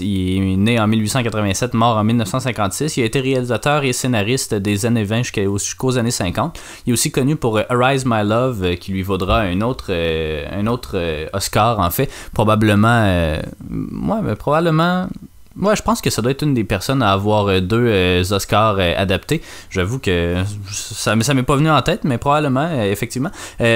il 0.00 0.52
est 0.52 0.56
né 0.56 0.80
en 0.80 0.86
1887, 0.86 1.74
mort 1.74 1.96
en 1.96 2.04
1956. 2.04 2.96
Il 2.96 3.02
a 3.02 3.06
été 3.06 3.20
réalisateur 3.20 3.84
et 3.84 3.92
scénariste 3.92 4.54
des 4.54 4.86
années 4.86 5.04
20 5.04 5.22
jusqu'aux 5.34 5.98
années 5.98 6.10
50. 6.10 6.58
Il 6.86 6.90
est 6.90 6.92
aussi 6.92 7.10
connu 7.10 7.36
pour 7.36 7.58
euh, 7.58 7.62
Arise 7.68 8.04
My 8.06 8.24
Love, 8.24 8.62
euh, 8.62 8.74
qui 8.76 8.92
lui 8.92 9.02
vaudra 9.02 9.40
un 9.40 9.60
autre, 9.60 9.86
euh, 9.90 10.46
un 10.52 10.66
autre 10.66 10.98
Oscar, 11.32 11.78
en 11.78 11.90
fait. 11.90 12.10
Probablement, 12.34 13.38
moi, 13.68 14.20
mais 14.22 14.36
probablement 14.36 15.08
moi, 15.54 15.74
je 15.74 15.82
pense 15.82 16.00
que 16.00 16.10
ça 16.10 16.22
doit 16.22 16.30
être 16.30 16.42
une 16.42 16.54
des 16.54 16.64
personnes 16.64 17.02
à 17.02 17.12
avoir 17.12 17.48
euh, 17.48 17.60
deux 17.60 17.86
euh, 17.86 18.22
Oscars 18.30 18.76
euh, 18.78 18.94
adaptés. 18.96 19.42
J'avoue 19.70 19.98
que 19.98 20.42
ça, 20.70 21.14
ça 21.20 21.34
m'est 21.34 21.42
pas 21.42 21.56
venu 21.56 21.70
en 21.70 21.82
tête, 21.82 22.04
mais 22.04 22.18
probablement, 22.18 22.68
effectivement. 22.82 23.30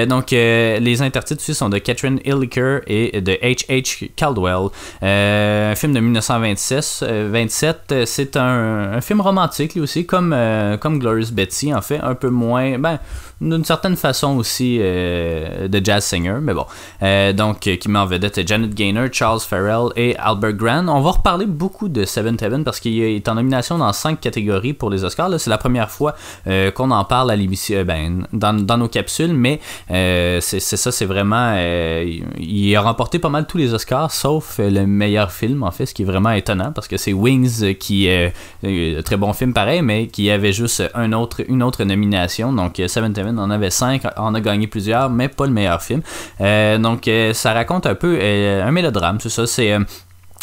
donc, 0.07 0.31
les 0.31 1.01
intertitres 1.01 1.41
aussi 1.41 1.53
sont 1.53 1.69
de 1.69 1.77
Catherine 1.77 2.19
Hilliker 2.25 2.81
et 2.87 3.21
de 3.21 3.33
H.H. 3.33 4.09
Caldwell. 4.15 4.69
un 5.01 5.75
film 5.75 5.93
de 5.93 5.99
1926, 5.99 7.03
27. 7.03 8.05
C'est 8.05 8.37
un, 8.37 9.01
film 9.01 9.21
romantique, 9.21 9.75
lui 9.75 9.81
aussi, 9.81 10.05
comme, 10.05 10.35
comme 10.79 10.99
Glorious 10.99 11.31
Betty, 11.31 11.73
en 11.73 11.81
fait, 11.81 11.99
un 12.01 12.15
peu 12.15 12.29
moins. 12.29 12.77
Ben, 12.77 12.99
d'une 13.39 13.65
certaine 13.65 13.95
façon 13.95 14.37
aussi 14.37 14.79
de 14.79 15.81
jazz 15.83 16.03
singer, 16.03 16.37
mais 16.41 16.53
bon. 16.53 16.65
Donc, 17.33 17.59
qui 17.59 17.89
met 17.89 17.99
en 17.99 18.05
vedette 18.05 18.47
Janet 18.47 18.73
Gaynor, 18.73 19.09
Charles 19.11 19.41
Farrell 19.41 19.89
et 19.95 20.15
Albert 20.17 20.53
Grant. 20.53 20.87
On 20.87 21.01
va 21.01 21.11
reparler 21.11 21.45
beaucoup 21.45 21.66
de 21.89 22.05
Seventh 22.05 22.41
Heaven 22.41 22.63
parce 22.63 22.79
qu'il 22.79 23.01
est 23.01 23.27
en 23.29 23.35
nomination 23.35 23.77
dans 23.77 23.91
cinq 23.93 24.19
catégories 24.19 24.73
pour 24.73 24.89
les 24.89 25.03
Oscars. 25.03 25.39
C'est 25.39 25.49
la 25.49 25.57
première 25.57 25.89
fois 25.89 26.15
euh, 26.47 26.71
qu'on 26.71 26.91
en 26.91 27.03
parle 27.05 27.31
à 27.31 27.35
l'émission, 27.35 27.83
ben, 27.83 28.27
dans, 28.33 28.77
nos 28.77 28.87
capsules, 28.87 29.33
mais 29.33 29.59
c'est 29.89 30.59
ça, 30.59 30.91
c'est 30.91 31.05
vraiment. 31.05 31.55
il 32.37 32.75
a 32.75 32.81
remporté 32.81 33.19
pas 33.19 33.29
mal 33.29 33.45
tous 33.47 33.57
les 33.57 33.73
Oscars, 33.73 34.11
sauf 34.11 34.59
le 34.59 34.85
meilleur 34.85 35.31
film, 35.31 35.63
en 35.63 35.71
fait, 35.71 35.85
ce 35.85 35.93
qui 35.93 36.03
est 36.03 36.05
vraiment 36.05 36.31
étonnant 36.31 36.71
parce 36.71 36.87
que 36.87 36.97
c'est 36.97 37.13
Wings 37.13 37.75
qui 37.75 38.07
est 38.07 38.33
très 39.03 39.17
bon 39.17 39.33
film 39.33 39.53
pareil, 39.53 39.81
mais 39.81 40.07
qui 40.07 40.29
avait 40.29 40.53
juste 40.53 40.83
un 40.93 41.13
autre, 41.13 41.41
une 41.47 41.63
autre 41.63 41.83
nomination. 41.83 42.53
Donc, 42.53 42.81
Seventh 42.87 43.17
Heaven 43.17 43.39
en 43.39 43.49
avait 43.49 43.69
cinq, 43.69 44.03
on 44.17 44.33
a 44.33 44.41
gagné 44.41 44.67
plusieurs, 44.67 45.09
mais 45.09 45.27
pas 45.27 45.45
le 45.45 45.51
meilleur 45.51 45.81
film. 45.81 46.01
Euh, 46.41 46.77
donc 46.77 47.07
euh, 47.07 47.33
ça 47.33 47.53
raconte 47.53 47.85
un 47.85 47.95
peu 47.95 48.17
euh, 48.21 48.63
un 48.63 48.71
mélodrame, 48.71 49.19
c'est 49.19 49.29
ça. 49.29 49.47
C'est 49.47 49.77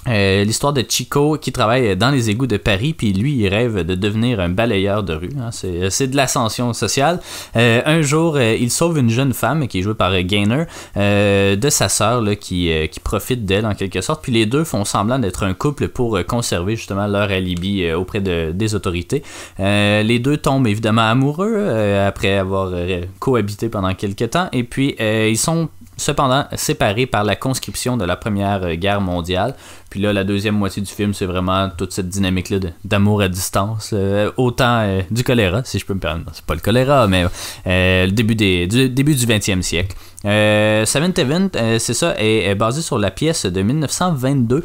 euh, 0.08 0.44
l'histoire 0.44 0.72
de 0.72 0.84
Chico 0.86 1.38
qui 1.38 1.52
travaille 1.52 1.96
dans 1.96 2.10
les 2.10 2.30
égouts 2.30 2.46
de 2.46 2.56
Paris, 2.56 2.94
puis 2.94 3.12
lui, 3.12 3.34
il 3.36 3.48
rêve 3.48 3.84
de 3.84 3.94
devenir 3.94 4.40
un 4.40 4.48
balayeur 4.48 5.02
de 5.02 5.14
rue. 5.14 5.30
Hein. 5.40 5.50
C'est 5.50 6.08
de 6.08 6.16
l'ascension 6.16 6.72
sociale. 6.72 7.20
Euh, 7.56 7.80
un 7.86 8.02
jour, 8.02 8.36
euh, 8.36 8.56
il 8.58 8.70
sauve 8.70 8.98
une 8.98 9.10
jeune 9.10 9.32
femme 9.32 9.66
qui 9.66 9.78
est 9.78 9.82
jouée 9.82 9.94
par 9.94 10.14
Gainer 10.22 10.64
de 10.96 11.70
sa 11.70 11.88
sœur 11.88 12.22
qui, 12.40 12.70
qui 12.90 13.00
profite 13.00 13.44
d'elle 13.44 13.66
en 13.66 13.74
quelque 13.74 14.00
sorte. 14.00 14.22
Puis 14.22 14.32
les 14.32 14.46
deux 14.46 14.64
font 14.64 14.84
semblant 14.84 15.18
d'être 15.18 15.44
un 15.44 15.54
couple 15.54 15.88
pour 15.88 16.18
conserver 16.26 16.76
justement 16.76 17.06
leur 17.06 17.30
alibi 17.30 17.90
auprès 17.92 18.20
de, 18.20 18.52
des 18.52 18.74
autorités. 18.74 19.22
les 19.58 20.18
deux 20.18 20.36
tombent 20.36 20.66
évidemment 20.66 21.08
amoureux 21.08 21.68
après 22.06 22.38
avoir 22.38 22.72
cohabité 23.18 23.68
pendant 23.68 23.94
quelques 23.94 24.30
temps. 24.30 24.48
Et 24.52 24.64
puis, 24.64 24.96
ils 25.00 25.38
sont 25.38 25.68
cependant 25.96 26.44
séparés 26.54 27.06
par 27.06 27.24
la 27.24 27.36
conscription 27.36 27.96
de 27.96 28.04
la 28.04 28.16
Première 28.16 28.76
Guerre 28.76 29.00
mondiale. 29.00 29.54
Puis 29.94 30.02
là, 30.02 30.12
la 30.12 30.24
deuxième 30.24 30.56
moitié 30.56 30.82
du 30.82 30.90
film, 30.90 31.14
c'est 31.14 31.24
vraiment 31.24 31.70
toute 31.70 31.92
cette 31.92 32.08
dynamique-là 32.08 32.58
d'amour 32.84 33.22
à 33.22 33.28
distance. 33.28 33.90
Euh, 33.92 34.32
autant 34.36 34.80
euh, 34.80 35.02
du 35.12 35.22
choléra, 35.22 35.62
si 35.62 35.78
je 35.78 35.86
peux 35.86 35.94
me 35.94 36.00
permettre. 36.00 36.32
C'est 36.32 36.44
pas 36.44 36.54
le 36.54 36.60
choléra, 36.60 37.06
mais 37.06 37.24
euh, 37.68 38.06
le 38.06 38.10
début, 38.10 38.34
du 38.34 38.66
début 38.66 39.14
du 39.14 39.24
20e 39.24 39.62
siècle. 39.62 39.96
Euh, 40.24 40.84
Seventh 40.84 41.18
Event, 41.18 41.50
c'est 41.78 41.94
ça, 41.94 42.14
est, 42.18 42.54
basé 42.54 42.82
sur 42.82 42.98
la 42.98 43.10
pièce 43.10 43.46
de 43.46 43.62
1922 43.62 44.64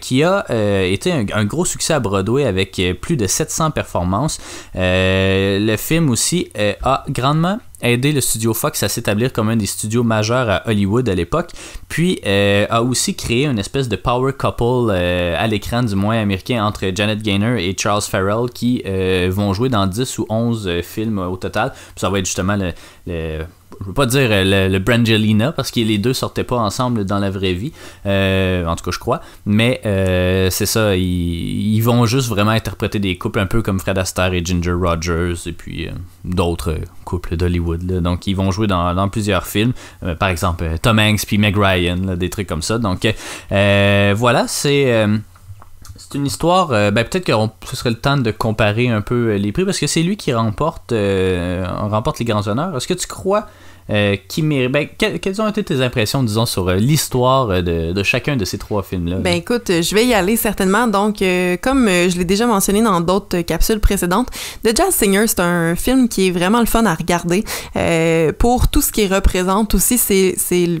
qui 0.00 0.24
a 0.24 0.44
été 0.84 1.12
un, 1.12 1.44
gros 1.44 1.64
succès 1.64 1.92
à 1.92 2.00
Broadway 2.00 2.44
avec 2.44 2.80
plus 3.00 3.16
de 3.16 3.26
700 3.26 3.70
performances. 3.72 4.40
le 4.74 5.76
film 5.76 6.10
aussi 6.10 6.50
a 6.82 7.04
grandement 7.08 7.58
aidé 7.82 8.12
le 8.12 8.22
studio 8.22 8.54
Fox 8.54 8.82
à 8.82 8.88
s'établir 8.88 9.34
comme 9.34 9.50
un 9.50 9.56
des 9.56 9.66
studios 9.66 10.02
majeurs 10.02 10.48
à 10.48 10.66
Hollywood 10.66 11.06
à 11.10 11.14
l'époque, 11.14 11.50
puis 11.88 12.20
a 12.24 12.82
aussi 12.82 13.14
créé 13.14 13.44
une 13.44 13.58
espèce 13.58 13.90
de 13.90 13.96
power 13.96 14.23
couple 14.32 14.90
euh, 14.90 15.34
à 15.38 15.46
l'écran, 15.46 15.82
du 15.82 15.94
moins 15.94 16.20
américain, 16.20 16.64
entre 16.64 16.90
Janet 16.94 17.22
Gaynor 17.22 17.58
et 17.58 17.74
Charles 17.78 18.02
Farrell 18.02 18.50
qui 18.52 18.82
euh, 18.86 19.28
vont 19.32 19.52
jouer 19.52 19.68
dans 19.68 19.86
10 19.86 20.18
ou 20.18 20.26
11 20.28 20.66
euh, 20.66 20.82
films 20.82 21.18
au 21.18 21.36
total. 21.36 21.72
ça 21.96 22.10
va 22.10 22.18
être 22.18 22.26
justement 22.26 22.56
le, 22.56 23.44
je 23.80 23.86
veux 23.86 23.92
pas 23.92 24.06
dire 24.06 24.28
le, 24.30 24.78
Brangelina 24.78 25.52
parce 25.52 25.70
que 25.70 25.80
les 25.80 25.98
deux 25.98 26.12
sortaient 26.12 26.44
pas 26.44 26.56
ensemble 26.56 27.04
dans 27.04 27.18
la 27.18 27.30
vraie 27.30 27.54
vie, 27.54 27.72
en 28.04 28.74
tout 28.76 28.84
cas 28.84 28.90
je 28.90 28.98
crois, 28.98 29.20
mais 29.46 29.80
c'est 30.50 30.66
ça, 30.66 30.96
ils, 30.96 31.80
vont 31.80 32.06
juste 32.06 32.28
vraiment 32.28 32.52
interpréter 32.52 32.98
des 32.98 33.18
couples 33.18 33.38
un 33.38 33.46
peu 33.46 33.60
comme 33.62 33.78
Fred 33.78 33.98
Astaire 33.98 34.32
et 34.32 34.42
Ginger 34.44 34.72
Rogers 34.72 35.34
et 35.46 35.52
puis 35.52 35.88
d'autres 36.24 36.76
couples 37.04 37.36
d'Hollywood. 37.36 37.84
Donc 37.84 38.26
ils 38.26 38.34
vont 38.34 38.50
jouer 38.50 38.66
dans, 38.66 39.08
plusieurs 39.08 39.46
films, 39.46 39.72
par 40.18 40.28
exemple 40.28 40.64
Tom 40.80 40.98
Hanks 40.98 41.26
puis 41.26 41.38
Meg 41.38 41.56
Ryan, 41.56 42.16
des 42.16 42.30
trucs 42.30 42.46
comme 42.46 42.62
ça. 42.62 42.78
Donc 42.78 43.06
euh, 43.52 44.14
voilà, 44.16 44.46
c'est 44.48 44.92
euh, 44.92 45.16
c'est 46.14 46.18
une 46.18 46.26
histoire. 46.26 46.70
Euh, 46.70 46.92
ben, 46.92 47.04
peut-être 47.04 47.24
que 47.24 47.32
ce 47.68 47.76
serait 47.76 47.90
le 47.90 47.96
temps 47.96 48.16
de 48.16 48.30
comparer 48.30 48.88
un 48.88 49.00
peu 49.00 49.34
les 49.34 49.50
prix 49.50 49.64
parce 49.64 49.80
que 49.80 49.88
c'est 49.88 50.02
lui 50.02 50.16
qui 50.16 50.32
remporte, 50.32 50.94
remporte 50.94 52.20
les 52.20 52.24
grands 52.24 52.46
honneurs. 52.46 52.76
Est-ce 52.76 52.86
que 52.86 52.94
tu 52.94 53.06
crois 53.06 53.46
qui 54.28 54.42
mérite. 54.42 54.72
Ben, 54.72 54.88
quelles 54.96 55.42
ont 55.42 55.48
été 55.48 55.62
tes 55.62 55.82
impressions, 55.82 56.22
disons, 56.22 56.46
sur 56.46 56.70
l'histoire 56.70 57.62
de, 57.62 58.02
chacun 58.02 58.36
de 58.36 58.46
ces 58.46 58.56
trois 58.56 58.82
films-là? 58.82 59.16
Ben 59.16 59.34
écoute, 59.34 59.66
je 59.68 59.94
vais 59.94 60.06
y 60.06 60.14
aller 60.14 60.36
certainement. 60.36 60.86
Donc, 60.86 61.18
comme 61.60 61.86
je 61.88 62.16
l'ai 62.16 62.24
déjà 62.24 62.46
mentionné 62.46 62.80
dans 62.80 63.02
d'autres 63.02 63.40
capsules 63.42 63.80
précédentes, 63.80 64.28
The 64.64 64.74
Jazz 64.74 64.94
Singer, 64.94 65.26
c'est 65.26 65.40
un 65.40 65.76
film 65.76 66.08
qui 66.08 66.28
est 66.28 66.30
vraiment 66.30 66.60
le 66.60 66.66
fun 66.66 66.86
à 66.86 66.94
regarder. 66.94 67.44
pour 68.38 68.68
tout 68.68 68.80
ce 68.80 68.90
qu'il 68.90 69.12
représente 69.12 69.74
aussi, 69.74 69.98
c'est 69.98 70.78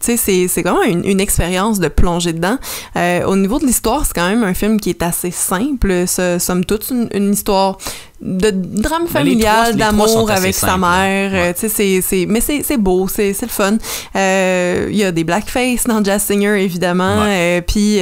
tu 0.00 0.16
sais, 0.16 0.48
c'est 0.48 0.62
vraiment 0.62 0.82
une, 0.82 1.04
une, 1.04 1.20
expérience 1.20 1.80
de 1.80 1.88
plonger 1.88 2.32
dedans. 2.32 2.58
Euh, 2.96 3.24
au 3.24 3.36
niveau 3.36 3.58
de 3.58 3.66
l'histoire, 3.66 4.04
c'est 4.06 4.14
quand 4.14 4.28
même 4.28 4.44
un 4.44 4.54
film 4.54 4.80
qui 4.80 4.90
est 4.90 5.02
assez 5.02 5.30
simple. 5.30 6.06
somme 6.06 6.64
toute, 6.64 6.90
une, 6.90 7.08
une 7.12 7.32
histoire 7.32 7.78
de 8.20 8.50
drame 8.50 9.04
ben, 9.04 9.08
familial, 9.08 9.76
d'amour 9.76 10.30
avec 10.30 10.54
sa 10.54 10.78
mère. 10.78 11.30
Euh, 11.34 11.52
tu 11.52 11.68
sais, 11.68 12.00
c'est, 12.00 12.26
mais 12.26 12.40
c'est, 12.40 12.76
beau, 12.78 13.08
c'est, 13.08 13.34
le 13.40 13.48
fun. 13.48 13.76
Euh, 14.14 14.88
il 14.90 14.96
y 14.96 15.04
a 15.04 15.12
des 15.12 15.22
blackface 15.22 15.84
dans 15.84 16.02
Jazz 16.02 16.22
Singer, 16.22 16.62
évidemment. 16.62 17.24
Euh, 17.26 17.60
puis, 17.60 18.00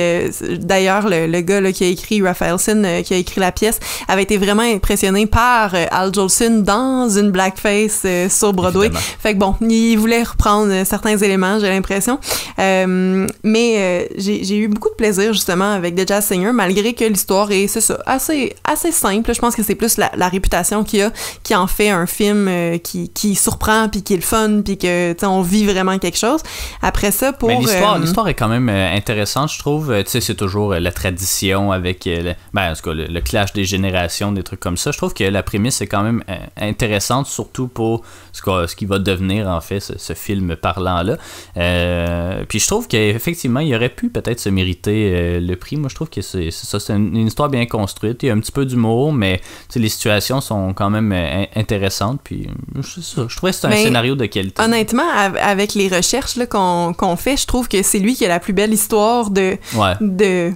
d'ailleurs, 0.58 1.08
le, 1.08 1.26
le, 1.26 1.40
gars 1.40 1.60
là, 1.60 1.72
qui 1.72 1.84
a 1.84 1.88
écrit, 1.88 2.22
Raphaelson, 2.22 3.02
qui 3.04 3.14
a 3.14 3.16
écrit 3.16 3.40
la 3.40 3.50
pièce, 3.50 3.80
avait 4.06 4.22
été 4.22 4.36
vraiment 4.36 4.62
impressionné 4.62 5.26
par 5.26 5.74
Al 5.90 6.14
Jolson 6.14 6.62
dans 6.64 7.08
une 7.08 7.30
blackface 7.30 8.06
sur 8.28 8.52
Broadway. 8.52 8.90
Fait 9.18 9.34
que 9.34 9.38
bon, 9.38 9.56
il 9.62 9.96
voulait 9.96 10.22
reprendre 10.22 10.72
certains 10.84 11.16
éléments, 11.16 11.58
j'ai 11.64 11.72
l'impression. 11.72 12.18
mais 12.58 14.08
j'ai, 14.16 14.56
eu 14.56 14.68
beaucoup 14.68 14.90
de 14.90 14.94
plaisir, 14.94 15.32
justement, 15.32 15.72
avec 15.72 15.96
The 15.96 16.06
Jazz 16.06 16.24
Singer, 16.24 16.52
malgré 16.52 16.92
que 16.92 17.04
l'histoire 17.04 17.50
est, 17.50 17.66
c'est 17.66 17.80
ça, 17.80 17.98
assez, 18.06 18.54
assez 18.64 18.92
simple. 18.92 19.34
Je 19.34 19.40
pense 19.40 19.54
que 19.56 19.62
c'est 19.62 19.74
plus 19.74 19.98
la 19.98 20.04
la, 20.16 20.28
réputation 20.28 20.84
qu'il 20.84 21.02
a, 21.02 21.10
qui 21.42 21.54
en 21.54 21.66
fait 21.66 21.90
un 21.90 22.06
film 22.06 22.48
euh, 22.48 22.78
qui, 22.78 23.08
qui 23.10 23.34
surprend, 23.34 23.88
puis 23.88 24.02
qui 24.02 24.14
est 24.14 24.18
le 24.18 24.22
fun, 24.22 24.62
puis 24.64 24.78
que, 24.78 25.14
on 25.24 25.42
vit 25.42 25.64
vraiment 25.64 25.98
quelque 25.98 26.18
chose. 26.18 26.40
Après 26.82 27.10
ça, 27.10 27.32
pour... 27.32 27.48
Mais 27.48 27.58
l'histoire, 27.58 27.94
euh, 27.94 27.98
l'histoire 27.98 28.28
est 28.28 28.34
quand 28.34 28.48
même 28.48 28.68
euh, 28.68 28.94
intéressante, 28.94 29.52
je 29.52 29.58
trouve. 29.58 29.94
Tu 30.04 30.10
sais, 30.10 30.20
c'est 30.20 30.34
toujours 30.34 30.74
la 30.74 30.92
tradition 30.92 31.72
avec, 31.72 32.04
le, 32.04 32.34
ben, 32.52 32.72
en 32.72 32.74
tout 32.74 32.90
cas, 32.90 32.94
le, 32.94 33.20
clash 33.20 33.52
des 33.52 33.64
générations, 33.64 34.32
des 34.32 34.42
trucs 34.42 34.60
comme 34.60 34.76
ça. 34.76 34.90
Je 34.90 34.98
trouve 34.98 35.14
que 35.14 35.24
la 35.24 35.42
prémisse 35.42 35.80
est 35.80 35.86
quand 35.86 36.02
même 36.02 36.22
intéressante, 36.56 37.26
surtout 37.26 37.68
pour 37.68 38.02
ce, 38.32 38.42
ce 38.66 38.76
qui 38.76 38.86
va 38.86 38.98
devenir, 38.98 39.48
en 39.48 39.60
fait, 39.60 39.80
ce, 39.80 40.14
film 40.14 40.54
parlant-là. 40.56 41.16
Puis 41.54 42.58
je 42.58 42.66
trouve 42.66 42.88
qu'effectivement, 42.88 43.60
il 43.60 43.74
aurait 43.74 43.88
pu 43.88 44.10
peut-être 44.10 44.40
se 44.40 44.48
mériter 44.48 45.40
le 45.40 45.54
prix. 45.56 45.76
Moi, 45.76 45.88
je 45.88 45.94
trouve 45.94 46.10
que 46.10 46.20
c'est 46.22 46.50
ça, 46.50 46.80
c'est 46.80 46.92
une, 46.92 47.16
une, 47.16 47.26
histoire 47.26 47.48
bien 47.48 47.66
construite. 47.66 48.22
Il 48.22 48.26
y 48.26 48.30
a 48.30 48.34
un 48.34 48.40
petit 48.40 48.52
peu 48.52 48.64
d'humour, 48.66 49.12
mais 49.12 49.40
les 49.74 49.88
situations 49.88 50.40
sont 50.40 50.72
quand 50.72 50.90
même 50.90 51.12
euh, 51.12 51.44
intéressantes. 51.56 52.20
Puis 52.22 52.48
je, 52.76 53.00
je 53.28 53.36
trouvais 53.36 53.52
que 53.52 53.58
c'est 53.58 53.66
un 53.66 53.72
scénario 53.72 54.14
de 54.14 54.26
qualité. 54.26 54.62
Honnêtement, 54.62 55.08
avec 55.40 55.74
les 55.74 55.88
recherches 55.88 56.38
qu'on 56.48 57.16
fait, 57.16 57.36
je 57.36 57.46
trouve 57.46 57.68
que 57.68 57.82
c'est 57.82 57.98
lui 57.98 58.14
qui 58.14 58.24
a 58.24 58.28
la 58.28 58.40
plus 58.40 58.52
belle 58.52 58.72
histoire 58.72 59.30
de, 59.30 59.56
de 60.00 60.52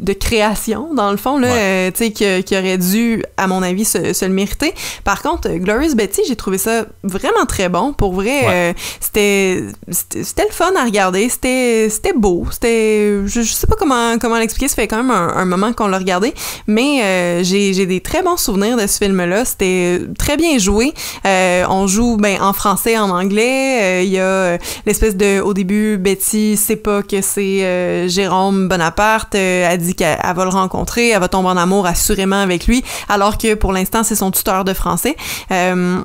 de 0.00 0.12
création, 0.12 0.94
dans 0.94 1.10
le 1.10 1.16
fond, 1.16 1.38
là, 1.38 1.48
euh, 1.48 1.90
tu 1.90 2.04
sais, 2.04 2.10
qui, 2.10 2.42
qui, 2.44 2.56
aurait 2.56 2.78
dû, 2.78 3.22
à 3.36 3.46
mon 3.46 3.62
avis, 3.62 3.84
se, 3.84 4.12
se 4.12 4.24
le 4.24 4.32
mériter. 4.32 4.74
Par 5.04 5.22
contre, 5.22 5.50
Glorious 5.50 5.94
Betty, 5.94 6.22
j'ai 6.26 6.36
trouvé 6.36 6.58
ça 6.58 6.86
vraiment 7.04 7.44
très 7.46 7.68
bon. 7.68 7.92
Pour 7.92 8.14
vrai, 8.14 8.40
euh, 8.44 8.72
c'était 8.98 9.64
c'était 9.90 10.44
le 10.44 10.52
fun 10.52 10.72
à 10.76 10.84
regarder. 10.84 11.28
C'était 11.28 11.88
c'était 11.90 12.14
beau. 12.14 12.46
C'était... 12.50 13.26
Je, 13.26 13.42
je, 13.42 13.52
sais 13.52 13.66
pas 13.66 13.76
comment, 13.78 14.18
comment 14.18 14.38
l'expliquer. 14.38 14.68
Ça 14.68 14.76
fait 14.76 14.88
quand 14.88 15.02
même 15.02 15.10
un, 15.10 15.44
moment 15.44 15.72
qu'on 15.72 15.88
l'a 15.88 15.98
regardé. 15.98 16.32
Mais 16.66 17.02
euh, 17.02 17.42
j'ai 17.44 17.86
des 17.86 18.00
très 18.00 18.22
bons 18.22 18.38
souvenirs 18.38 18.76
de 18.76 18.86
ce 18.86 18.98
film-là. 18.98 19.44
C'était 19.44 20.00
très 20.18 20.36
bien 20.36 20.58
joué. 20.58 20.94
on 21.24 21.86
joue 21.86 22.16
ben, 22.16 22.40
en 22.40 22.54
français, 22.54 22.96
en 22.98 23.10
anglais. 23.10 24.04
Il 24.04 24.10
y 24.10 24.18
a 24.18 24.56
l'espèce 24.86 25.16
de... 25.16 25.40
Au 25.40 25.52
début, 25.52 25.98
Betty 25.98 26.56
sait 26.56 26.76
pas 26.76 27.02
que 27.02 27.20
c'est 27.20 28.08
Jérôme 28.08 28.68
Bonaparte. 28.68 29.36
dit 29.36 29.89
qu'elle 29.94 30.18
va 30.22 30.44
le 30.44 30.50
rencontrer, 30.50 31.10
elle 31.10 31.20
va 31.20 31.28
tomber 31.28 31.48
en 31.48 31.56
amour 31.56 31.86
assurément 31.86 32.40
avec 32.40 32.66
lui, 32.66 32.84
alors 33.08 33.38
que 33.38 33.54
pour 33.54 33.72
l'instant, 33.72 34.02
c'est 34.02 34.14
son 34.14 34.30
tuteur 34.30 34.64
de 34.64 34.74
français. 34.74 35.16
Euh, 35.50 36.02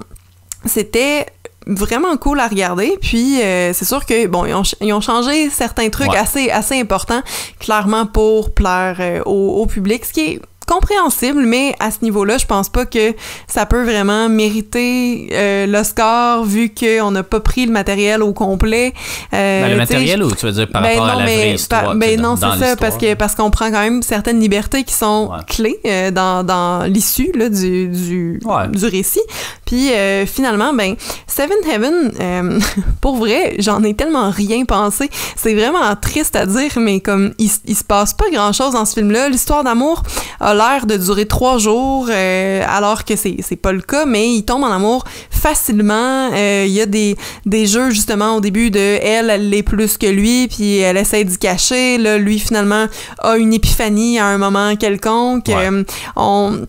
c'était 0.65 1.25
vraiment 1.67 2.15
cool 2.17 2.39
à 2.39 2.47
regarder. 2.47 2.97
Puis 3.01 3.37
c'est 3.39 3.85
sûr 3.85 4.05
que 4.05 4.27
bon, 4.27 4.45
ils 4.45 4.53
ont, 4.53 4.63
ils 4.81 4.93
ont 4.93 5.01
changé 5.01 5.49
certains 5.49 5.89
trucs 5.89 6.13
assez 6.15 6.49
assez 6.49 6.79
importants, 6.79 7.21
clairement 7.59 8.05
pour 8.05 8.53
plaire 8.53 9.23
au, 9.25 9.61
au 9.61 9.65
public, 9.65 10.05
ce 10.05 10.13
qui 10.13 10.21
est 10.21 10.41
compréhensible, 10.65 11.41
mais 11.41 11.75
à 11.79 11.91
ce 11.91 11.97
niveau-là, 12.01 12.37
je 12.37 12.45
pense 12.45 12.69
pas 12.69 12.85
que 12.85 13.13
ça 13.47 13.65
peut 13.65 13.83
vraiment 13.83 14.29
mériter 14.29 15.29
euh, 15.31 15.65
l'Oscar 15.67 16.43
vu 16.43 16.73
qu'on 16.73 17.11
n'a 17.11 17.23
pas 17.23 17.39
pris 17.39 17.65
le 17.65 17.71
matériel 17.71 18.23
au 18.23 18.33
complet. 18.33 18.93
Euh, 19.33 19.63
ben, 19.63 19.71
le 19.71 19.77
matériel 19.77 20.23
ou 20.23 20.31
tu 20.31 20.45
veux 20.45 20.51
dire 20.51 20.67
par 20.69 20.81
ben 20.81 20.99
rapport 20.99 21.05
à 21.05 21.15
la 21.19 21.23
vraie 21.23 21.53
histoire? 21.53 21.95
ben 21.95 22.19
non, 22.19 22.35
c'est 22.35 22.63
ça, 22.63 22.75
parce 22.75 22.97
que 22.97 23.13
parce 23.13 23.35
qu'on 23.35 23.51
prend 23.51 23.71
quand 23.71 23.81
même 23.81 24.01
certaines 24.01 24.39
libertés 24.39 24.83
qui 24.83 24.93
sont 24.93 25.31
clés 25.47 25.79
euh, 25.85 26.11
dans, 26.11 26.43
dans 26.43 26.83
l'issue 26.83 27.31
du, 27.33 27.87
du, 27.87 28.39
du 28.39 28.85
récit. 28.85 29.21
Puis 29.65 29.91
euh, 29.91 30.25
finalement, 30.25 30.73
ben 30.73 30.95
Seven 31.27 31.57
Heaven, 31.69 32.11
euh, 32.19 32.59
pour 33.01 33.17
vrai, 33.17 33.55
j'en 33.59 33.83
ai 33.83 33.93
tellement 33.93 34.29
rien 34.29 34.65
pensé. 34.65 35.09
C'est 35.35 35.53
vraiment 35.53 35.95
triste 35.99 36.35
à 36.35 36.45
dire, 36.45 36.71
mais 36.77 36.99
comme 36.99 37.33
il, 37.39 37.49
il 37.65 37.75
se 37.75 37.83
passe 37.83 38.13
pas 38.13 38.29
grand-chose 38.31 38.73
dans 38.73 38.85
ce 38.85 38.93
film-là. 38.93 39.29
L'histoire 39.29 39.63
d'amour 39.63 40.03
a 40.39 40.53
l'air 40.53 40.85
de 40.85 40.97
durer 40.97 41.25
trois 41.25 41.57
jours, 41.57 42.07
euh, 42.09 42.63
alors 42.67 43.05
que 43.05 43.15
c'est, 43.15 43.37
c'est 43.41 43.55
pas 43.55 43.71
le 43.71 43.81
cas, 43.81 44.05
mais 44.05 44.29
il 44.29 44.43
tombe 44.43 44.63
en 44.63 44.71
amour 44.71 45.03
facilement. 45.29 46.31
Euh, 46.33 46.65
il 46.67 46.73
y 46.73 46.81
a 46.81 46.85
des, 46.85 47.15
des 47.45 47.65
jeux, 47.65 47.89
justement, 47.89 48.35
au 48.35 48.41
début 48.41 48.71
de 48.71 48.79
elle, 48.79 49.29
elle 49.29 49.49
l'est 49.49 49.63
plus 49.63 49.97
que 49.97 50.07
lui, 50.07 50.47
puis 50.47 50.77
elle 50.77 50.97
essaie 50.97 51.23
d'y 51.23 51.37
cacher. 51.37 51.97
Là, 51.97 52.17
lui, 52.17 52.39
finalement, 52.39 52.87
a 53.19 53.37
une 53.37 53.53
épiphanie 53.53 54.19
à 54.19 54.25
un 54.25 54.37
moment 54.37 54.75
quelconque. 54.75 55.49
Euh, 55.49 55.83
on 56.15 56.65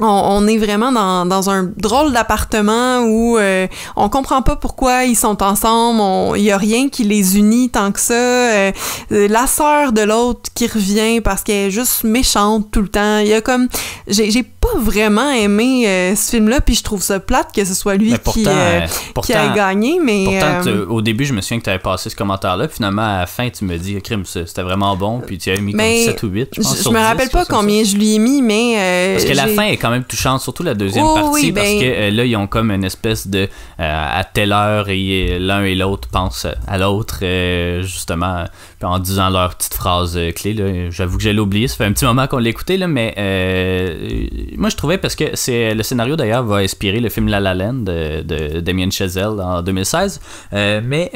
on, 0.00 0.46
est 0.46 0.58
vraiment 0.58 0.92
dans, 0.92 1.24
dans 1.24 1.48
un 1.48 1.64
drôle 1.64 2.12
d'appartement 2.12 3.00
où 3.00 3.38
euh, 3.38 3.66
on 3.96 4.08
comprend 4.08 4.42
pas 4.42 4.56
pourquoi 4.56 5.04
ils 5.04 5.16
sont 5.16 5.42
ensemble, 5.42 6.36
il 6.38 6.44
y 6.44 6.50
a 6.50 6.58
rien 6.58 6.88
qui 6.88 7.04
les 7.04 7.38
unit 7.38 7.70
tant 7.70 7.92
que 7.92 8.00
ça. 8.00 8.14
Euh, 8.14 8.72
la 9.10 9.46
sœur 9.46 9.92
de 9.92 10.02
l'autre 10.02 10.50
qui 10.54 10.66
revient 10.66 11.20
parce 11.20 11.42
qu'elle 11.42 11.68
est 11.68 11.70
juste 11.70 12.04
méchante 12.04 12.70
tout 12.70 12.82
le 12.82 12.88
temps. 12.88 13.18
Il 13.18 13.28
y 13.28 13.34
a 13.34 13.40
comme 13.40 13.68
j'ai 14.06 14.44
pas 14.72 14.78
vraiment 14.78 15.30
aimé 15.30 15.86
euh, 15.86 16.14
ce 16.14 16.30
film-là, 16.30 16.60
puis 16.60 16.74
je 16.74 16.82
trouve 16.82 17.02
ça 17.02 17.20
plate 17.20 17.54
que 17.54 17.64
ce 17.64 17.74
soit 17.74 17.96
lui 17.96 18.12
qui, 18.32 18.46
qui 19.22 19.32
a 19.32 19.48
gagné. 19.54 19.98
Mais 20.02 20.40
au 20.88 21.00
début, 21.02 21.24
je 21.24 21.32
me 21.32 21.40
souviens 21.40 21.58
que 21.58 21.64
tu 21.64 21.70
avais 21.70 21.78
passé 21.78 22.10
ce 22.10 22.16
commentaire-là, 22.16 22.68
finalement 22.68 23.02
à 23.02 23.20
la 23.20 23.26
fin, 23.26 23.48
tu 23.50 23.64
me 23.64 23.76
dis, 23.76 24.00
crime, 24.02 24.24
c'était 24.24 24.62
vraiment 24.62 24.96
bon, 24.96 25.20
puis 25.20 25.38
tu 25.38 25.50
avais 25.50 25.60
mis 25.60 25.72
comme 25.72 25.82
7 25.82 26.22
ou 26.22 26.28
8. 26.28 26.48
Je, 26.52 26.60
pense, 26.60 26.82
je, 26.82 26.88
me 26.88 26.98
rappelle 26.98 27.30
pas 27.30 27.44
combien 27.44 27.84
je 27.84 27.96
lui 27.96 28.14
ai 28.14 28.18
mis, 28.18 28.42
mais 28.42 29.14
parce 29.14 29.24
que 29.24 29.34
la 29.36 29.48
fin 29.48 29.64
est 29.64 29.76
quand 29.76 29.90
même 29.90 30.04
touchante, 30.04 30.40
surtout 30.40 30.62
la 30.62 30.74
deuxième 30.74 31.06
partie, 31.06 31.52
parce 31.52 31.66
ben 31.66 31.80
que 31.80 31.84
euh, 31.84 32.10
là, 32.10 32.24
ils 32.24 32.36
ont 32.36 32.46
comme 32.46 32.70
une 32.70 32.84
espèce 32.84 33.28
de 33.28 33.40
euh, 33.40 33.48
à 33.78 34.24
telle 34.24 34.52
heure 34.52 34.88
et 34.88 35.38
l'un 35.38 35.64
et 35.64 35.74
l'autre 35.74 36.08
pensent 36.08 36.46
à 36.66 36.78
l'autre, 36.78 37.20
euh, 37.22 37.82
justement, 37.82 38.44
en 38.82 38.98
disant 38.98 39.30
leur 39.30 39.56
petite 39.56 39.74
phrase 39.74 40.18
clé. 40.34 40.90
J'avoue 40.90 41.16
que 41.16 41.22
j'allais 41.22 41.38
oublier, 41.38 41.68
ça 41.68 41.76
fait 41.76 41.84
un 41.84 41.92
petit 41.92 42.04
moment 42.04 42.26
qu'on 42.26 42.38
l'écoutait, 42.38 42.78
mais 42.86 43.14
moi 44.56 44.68
je 44.68 44.76
trouvais 44.76 44.98
parce 44.98 45.14
que 45.14 45.24
c'est 45.34 45.74
le 45.74 45.82
scénario 45.82 46.16
d'ailleurs 46.16 46.44
va 46.44 46.56
inspirer 46.56 47.00
le 47.00 47.08
film 47.08 47.28
La 47.28 47.40
La 47.40 47.54
Land 47.54 47.74
de, 47.74 48.60
Damien 48.60 48.90
Chazelle 48.90 49.40
en 49.40 49.62
2016. 49.62 50.20
mais 50.52 51.10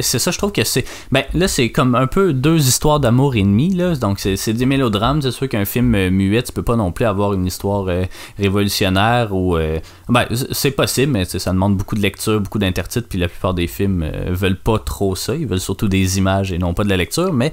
c'est 0.00 0.18
ça, 0.18 0.30
je 0.30 0.38
trouve 0.38 0.52
que 0.52 0.64
c'est. 0.64 0.84
Ben 1.12 1.24
là, 1.34 1.48
c'est 1.48 1.70
comme 1.70 1.94
un 1.94 2.06
peu 2.06 2.32
deux 2.32 2.66
histoires 2.66 3.00
d'amour 3.00 3.36
ennemies, 3.36 3.74
là. 3.74 3.94
Donc 3.94 4.18
c'est 4.18 4.52
des 4.52 4.66
mélodrames. 4.66 5.22
C'est 5.22 5.30
sûr 5.30 5.48
qu'un 5.48 5.64
film 5.64 6.08
muet, 6.08 6.42
tu 6.42 6.52
peux 6.52 6.62
pas 6.62 6.76
non 6.76 6.92
plus 6.92 7.04
avoir 7.04 7.32
une 7.32 7.46
histoire 7.46 7.84
euh, 7.88 8.04
révolutionnaire 8.38 9.34
ou 9.34 9.56
euh, 9.56 9.78
ben, 10.08 10.26
c'est 10.52 10.70
possible 10.70 11.12
mais 11.12 11.24
ça 11.24 11.52
demande 11.52 11.76
beaucoup 11.76 11.94
de 11.94 12.00
lecture 12.00 12.40
beaucoup 12.40 12.58
d'intertitres 12.58 13.08
puis 13.08 13.18
la 13.18 13.28
plupart 13.28 13.54
des 13.54 13.66
films 13.66 14.02
euh, 14.02 14.30
veulent 14.30 14.58
pas 14.58 14.78
trop 14.78 15.14
ça 15.14 15.34
ils 15.34 15.46
veulent 15.46 15.60
surtout 15.60 15.88
des 15.88 16.18
images 16.18 16.52
et 16.52 16.58
non 16.58 16.63
pas 16.72 16.84
de 16.84 16.88
la 16.88 16.96
lecture 16.96 17.32
mais 17.32 17.52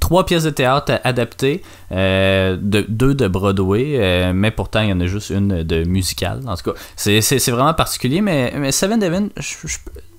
trois 0.00 0.26
pièces 0.26 0.44
de 0.44 0.50
théâtre 0.50 1.00
adaptées 1.04 1.62
de, 1.90 2.84
deux 2.88 3.14
de 3.14 3.28
Broadway 3.28 4.32
mais 4.34 4.50
pourtant 4.50 4.82
il 4.82 4.90
y 4.90 4.92
en 4.92 5.00
a 5.00 5.06
juste 5.06 5.30
une 5.30 5.62
de 5.62 5.84
musicale 5.84 6.40
en 6.46 6.56
tout 6.56 6.72
cas 6.72 6.78
c'est 6.96 7.50
vraiment 7.50 7.74
particulier 7.74 8.20
mais, 8.20 8.52
mais 8.56 8.72
Seven 8.72 8.98
Devin 8.98 9.28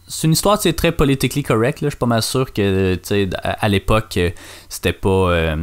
c'est 0.09 0.25
une 0.25 0.33
histoire 0.33 0.59
très 0.59 0.91
politically 0.91 1.43
correct. 1.43 1.79
Je 1.83 1.89
suis 1.89 1.97
pas 1.97 2.07
mal 2.07 2.23
sûr 2.23 2.51
que 2.51 2.97
à, 3.43 3.69
l'époque, 3.69 4.19
c'était 4.67 4.91
pas. 4.91 5.55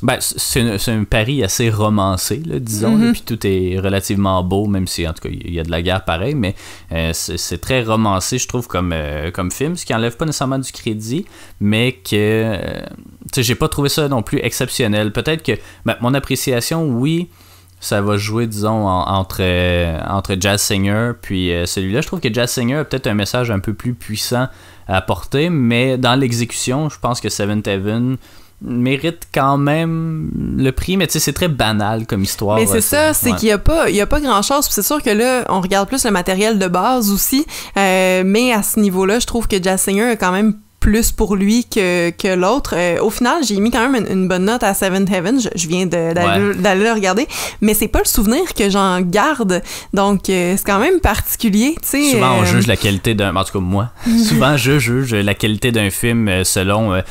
Ben, 0.00 0.18
c'est 0.20 0.90
un, 0.90 1.02
pari 1.02 1.42
assez 1.42 1.70
romancé, 1.70 2.40
là, 2.46 2.60
disons, 2.60 2.96
mm-hmm. 2.96 3.12
puis 3.12 3.22
tout 3.22 3.46
est 3.46 3.80
relativement 3.80 4.44
beau, 4.44 4.66
même 4.66 4.86
si 4.86 5.08
en 5.08 5.12
tout 5.12 5.28
cas 5.28 5.28
il 5.32 5.52
y 5.52 5.58
a 5.58 5.64
de 5.64 5.70
la 5.72 5.82
guerre 5.82 6.04
pareil, 6.04 6.36
mais 6.36 6.54
euh, 6.92 7.10
c'est 7.12 7.60
très 7.60 7.82
romancé, 7.82 8.38
je 8.38 8.46
trouve, 8.46 8.68
comme, 8.68 8.92
euh, 8.92 9.32
comme 9.32 9.50
film, 9.50 9.76
ce 9.76 9.84
qui 9.84 9.92
enlève 9.92 10.16
pas 10.16 10.24
nécessairement 10.24 10.60
du 10.60 10.70
crédit, 10.70 11.24
mais 11.60 11.92
que 11.92 12.14
euh, 12.14 12.80
sais 13.34 13.42
j'ai 13.42 13.56
pas 13.56 13.68
trouvé 13.68 13.88
ça 13.88 14.08
non 14.08 14.22
plus 14.22 14.38
exceptionnel. 14.38 15.12
Peut-être 15.12 15.42
que 15.42 15.52
ben, 15.84 15.96
mon 16.00 16.14
appréciation, 16.14 16.88
oui, 16.88 17.28
ça 17.80 18.00
va 18.00 18.16
jouer, 18.16 18.46
disons, 18.46 18.86
entre, 18.86 19.42
entre 20.08 20.36
Jazz 20.38 20.60
Singer 20.60 21.12
puis 21.20 21.52
celui-là. 21.64 22.00
Je 22.00 22.06
trouve 22.08 22.20
que 22.20 22.32
Jazz 22.32 22.50
Singer 22.50 22.76
a 22.76 22.84
peut-être 22.84 23.06
un 23.06 23.14
message 23.14 23.50
un 23.50 23.60
peu 23.60 23.72
plus 23.72 23.94
puissant 23.94 24.48
à 24.88 24.96
apporter, 24.96 25.48
mais 25.48 25.96
dans 25.96 26.14
l'exécution, 26.16 26.88
je 26.88 26.98
pense 26.98 27.20
que 27.20 27.28
Seventh 27.28 27.66
Heaven 27.68 28.16
mérite 28.60 29.28
quand 29.32 29.56
même 29.56 30.30
le 30.56 30.70
prix, 30.72 30.96
mais 30.96 31.06
tu 31.06 31.14
sais, 31.14 31.20
c'est 31.20 31.32
très 31.32 31.48
banal 31.48 32.06
comme 32.06 32.22
histoire. 32.22 32.58
Mais 32.58 32.66
c'est 32.66 32.80
ça, 32.80 33.14
c'est 33.14 33.32
qu'il 33.36 33.46
n'y 33.46 33.52
a 33.52 33.58
pas, 33.58 33.88
il 33.88 33.96
y 33.96 34.00
a 34.00 34.06
pas 34.06 34.20
grand 34.20 34.42
chose. 34.42 34.66
C'est 34.68 34.82
sûr 34.82 35.02
que 35.02 35.10
là, 35.10 35.44
on 35.48 35.60
regarde 35.60 35.88
plus 35.88 36.04
le 36.04 36.10
matériel 36.10 36.58
de 36.58 36.66
base 36.66 37.10
aussi, 37.10 37.46
euh, 37.76 38.22
mais 38.26 38.52
à 38.52 38.62
ce 38.62 38.80
niveau-là, 38.80 39.20
je 39.20 39.26
trouve 39.26 39.46
que 39.46 39.62
Jazz 39.62 39.80
Singer 39.80 40.10
a 40.10 40.16
quand 40.16 40.32
même 40.32 40.54
plus 40.80 41.10
pour 41.10 41.34
lui 41.34 41.64
que, 41.64 42.10
que 42.10 42.34
l'autre. 42.34 42.74
Euh, 42.76 43.00
au 43.00 43.10
final, 43.10 43.42
j'ai 43.44 43.58
mis 43.58 43.70
quand 43.70 43.88
même 43.88 44.06
une, 44.08 44.28
bonne 44.28 44.44
note 44.44 44.62
à 44.62 44.74
Seventh 44.74 45.10
Heaven. 45.10 45.40
Je, 45.54 45.68
viens 45.68 45.86
d'aller 45.86 46.84
le 46.84 46.92
regarder, 46.92 47.26
mais 47.60 47.74
c'est 47.74 47.88
pas 47.88 47.98
le 47.98 48.08
souvenir 48.08 48.54
que 48.54 48.70
j'en 48.70 49.00
garde. 49.00 49.60
Donc, 49.92 50.30
euh, 50.30 50.54
c'est 50.56 50.64
quand 50.64 50.78
même 50.78 51.00
particulier. 51.00 51.74
sais 51.82 52.12
Souvent, 52.12 52.38
on 52.40 52.44
juge 52.44 52.68
la 52.68 52.76
qualité 52.76 53.14
d'un. 53.14 53.34
En 53.34 53.44
tout 53.44 53.52
cas, 53.52 53.58
moi, 53.58 53.90
souvent, 54.28 54.56
je 54.56 54.78
juge 54.78 55.14
la 55.14 55.34
qualité 55.34 55.72
d'un 55.72 55.90
film 55.90 56.44
selon 56.44 57.02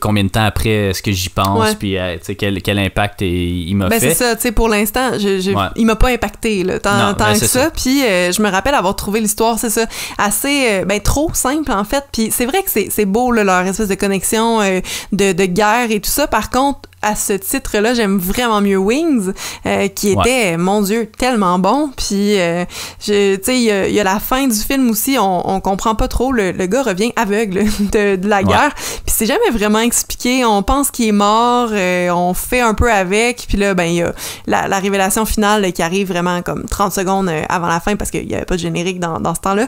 combien 0.00 0.24
de 0.24 0.28
temps 0.28 0.44
après 0.44 0.90
est-ce 0.90 1.02
que 1.02 1.10
j'y 1.10 1.28
pense, 1.28 1.74
puis 1.74 1.96
euh, 1.96 2.16
quel, 2.38 2.60
quel 2.62 2.78
impact 2.78 3.22
il 3.22 3.74
m'a 3.74 3.88
ben, 3.88 3.98
fait. 3.98 4.10
c'est 4.10 4.14
ça, 4.14 4.36
tu 4.36 4.42
sais, 4.42 4.52
pour 4.52 4.68
l'instant, 4.68 5.18
je, 5.18 5.54
il 5.76 5.86
m'a 5.86 5.96
pas 5.96 6.08
impacté 6.08 6.62
là, 6.64 6.78
tant, 6.78 7.14
tant 7.14 7.32
ben, 7.32 7.38
que 7.38 7.46
ça. 7.46 7.70
Puis 7.70 8.04
euh, 8.04 8.30
je 8.32 8.42
me 8.42 8.50
rappelle 8.50 8.74
avoir 8.74 8.94
trouvé 8.94 9.20
l'histoire, 9.20 9.58
c'est 9.58 9.70
ça, 9.70 9.86
assez, 10.18 10.68
euh, 10.70 10.84
ben 10.84 11.00
trop 11.00 11.30
simple 11.32 11.72
en 11.72 11.84
fait. 11.84 12.04
Puis 12.12 12.30
c'est 12.30 12.46
vrai 12.46 12.62
que 12.62 12.70
c'est 12.70 13.04
beau, 13.06 13.32
là, 13.32 13.44
leur 13.44 13.60
espèce 13.60 13.88
de 13.88 13.94
connexion 13.94 14.60
de, 14.60 15.32
de 15.32 15.44
guerre 15.46 15.90
et 15.90 16.00
tout 16.00 16.10
ça. 16.10 16.26
Par 16.26 16.50
contre, 16.50 16.80
à 17.02 17.14
ce 17.14 17.32
titre-là, 17.32 17.94
j'aime 17.94 18.18
vraiment 18.18 18.60
mieux 18.60 18.76
Wings, 18.76 19.32
euh, 19.66 19.88
qui 19.88 20.10
était, 20.10 20.56
mon 20.56 20.82
Dieu, 20.82 21.10
tellement 21.16 21.58
bon. 21.58 21.90
Puis, 21.96 22.38
euh, 22.38 22.64
tu 22.98 23.12
sais, 23.42 23.60
il 23.60 23.92
y, 23.94 24.00
a 24.00 24.04
la 24.04 24.20
fin 24.20 24.46
du 24.46 24.58
film 24.58 24.90
aussi, 24.90 25.16
on, 25.18 25.48
on 25.48 25.60
comprend 25.60 25.94
pas 25.94 26.08
trop. 26.08 26.32
Le, 26.32 26.52
le 26.52 26.66
gars 26.66 26.82
revient 26.82 27.12
aveugle 27.16 27.64
de, 27.80 28.16
de 28.16 28.28
la 28.28 28.42
guerre. 28.42 28.74
Puis 28.74 29.14
c'est 29.16 29.26
jamais 29.26 29.50
vraiment 29.50 29.80
expliqué. 29.80 30.44
On 30.44 30.62
pense 30.62 30.90
qu'il 30.90 31.08
est 31.08 31.12
mort, 31.12 31.70
euh, 31.72 32.10
on 32.10 32.34
fait 32.34 32.60
un 32.60 32.74
peu 32.74 32.92
avec. 32.92 33.46
Puis 33.48 33.56
là, 33.56 33.74
ben, 33.74 33.84
il 33.84 33.94
y 33.94 34.02
a 34.02 34.12
la, 34.46 34.68
la, 34.68 34.78
révélation 34.78 35.24
finale 35.24 35.72
qui 35.72 35.82
arrive 35.82 36.08
vraiment 36.08 36.42
comme 36.42 36.64
30 36.64 36.92
secondes 36.92 37.30
avant 37.48 37.68
la 37.68 37.80
fin 37.80 37.96
parce 37.96 38.10
qu'il 38.10 38.30
y 38.30 38.34
avait 38.34 38.44
pas 38.44 38.56
de 38.56 38.60
générique 38.60 39.00
dans, 39.00 39.20
dans 39.20 39.34
ce 39.34 39.40
temps-là. 39.40 39.66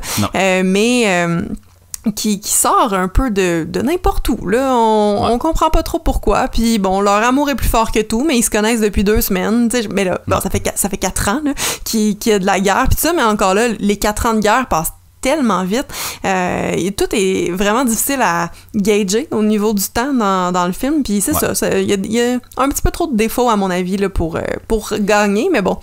mais 0.62 1.28
qui, 2.10 2.40
qui, 2.40 2.50
sort 2.50 2.94
un 2.94 3.08
peu 3.08 3.30
de, 3.30 3.64
de 3.68 3.80
n'importe 3.80 4.28
où. 4.28 4.48
Là, 4.48 4.74
on, 4.74 5.24
on, 5.30 5.38
comprend 5.38 5.70
pas 5.70 5.82
trop 5.82 5.98
pourquoi. 5.98 6.48
Puis 6.48 6.78
bon, 6.78 7.00
leur 7.00 7.22
amour 7.22 7.50
est 7.50 7.54
plus 7.54 7.68
fort 7.68 7.92
que 7.92 8.00
tout, 8.00 8.24
mais 8.24 8.36
ils 8.36 8.42
se 8.42 8.50
connaissent 8.50 8.80
depuis 8.80 9.04
deux 9.04 9.20
semaines. 9.20 9.68
Mais 9.92 10.04
là, 10.04 10.20
bon, 10.26 10.40
ça 10.40 10.50
fait 10.50 10.72
ça 10.74 10.88
fait 10.88 10.96
quatre 10.96 11.28
ans 11.28 11.42
qu'il 11.84 12.16
y 12.26 12.32
a 12.32 12.38
de 12.38 12.46
la 12.46 12.60
guerre. 12.60 12.86
Puis 12.88 12.98
ça, 12.98 13.12
mais 13.12 13.22
encore 13.22 13.54
là, 13.54 13.68
les 13.68 13.98
quatre 13.98 14.26
ans 14.26 14.34
de 14.34 14.40
guerre 14.40 14.66
passent 14.68 14.92
tellement 15.22 15.64
vite. 15.64 15.86
Euh, 16.24 16.72
et 16.76 16.92
tout 16.92 17.06
est 17.12 17.50
vraiment 17.52 17.84
difficile 17.84 18.20
à 18.20 18.50
gager 18.74 19.28
au 19.30 19.42
niveau 19.42 19.72
du 19.72 19.84
temps 19.84 20.12
dans, 20.12 20.52
dans 20.52 20.66
le 20.66 20.72
film. 20.72 21.02
Puis 21.02 21.20
c'est 21.20 21.32
ça, 21.32 21.52
il 21.78 21.90
y, 21.90 22.14
y, 22.14 22.20
a 22.20 22.38
un 22.58 22.68
petit 22.68 22.82
peu 22.82 22.90
trop 22.90 23.06
de 23.06 23.16
défauts 23.16 23.48
à 23.48 23.56
mon 23.56 23.70
avis 23.70 23.96
là, 23.96 24.08
pour, 24.08 24.36
euh, 24.36 24.42
pour 24.68 24.92
gagner, 25.00 25.48
mais 25.50 25.62
bon. 25.62 25.78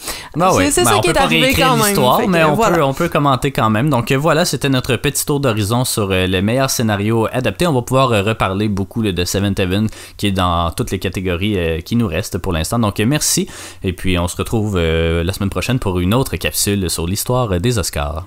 C'est 0.62 0.72
ça 0.72 0.84
ben, 0.84 1.02
qui 1.02 1.10
est 1.10 1.18
arrivé 1.18 1.54
quand 1.54 1.78
même. 1.78 2.30
mais 2.30 2.44
on, 2.44 2.56
peut, 2.56 2.84
on 2.84 2.94
peut 2.94 3.10
commenter 3.10 3.52
quand 3.52 3.70
même. 3.70 3.90
Donc 3.90 4.12
euh, 4.12 4.18
voilà, 4.18 4.46
c'était 4.46 4.70
notre 4.70 4.96
petit 4.98 5.26
tour 5.26 5.40
d'horizon 5.40 5.86
sur 5.86 6.12
euh, 6.12 6.28
les 6.28 6.42
meilleurs 6.42 6.70
scénarios 6.70 7.28
adaptés. 7.32 7.66
On 7.68 7.74
va 7.74 7.82
pouvoir 7.82 8.10
reparler 8.10 8.68
beaucoup 8.68 9.02
de 9.04 9.26
Seventh 9.26 9.60
Heaven 9.60 9.88
qui 10.18 10.28
est 10.28 10.32
dans 10.32 10.72
toutes 10.72 10.92
les 10.92 11.00
catégories 11.00 11.84
qui 11.84 11.96
nous 11.96 12.08
restent 12.08 12.38
pour 12.38 12.54
l'instant. 12.54 12.80
Donc 12.80 13.00
merci. 13.00 13.48
Et 13.84 13.94
puis 13.94 14.20
on 14.20 14.28
se 14.28 14.36
retrouve 14.36 14.78
la 14.78 15.34
semaine 15.34 15.50
prochaine 15.50 15.80
pour 15.80 16.00
une 16.00 16.14
autre 16.14 16.36
capsule 16.36 16.90
sur 16.90 17.08
l'histoire 17.08 17.60
des 17.60 17.80
Oscars. 17.80 18.26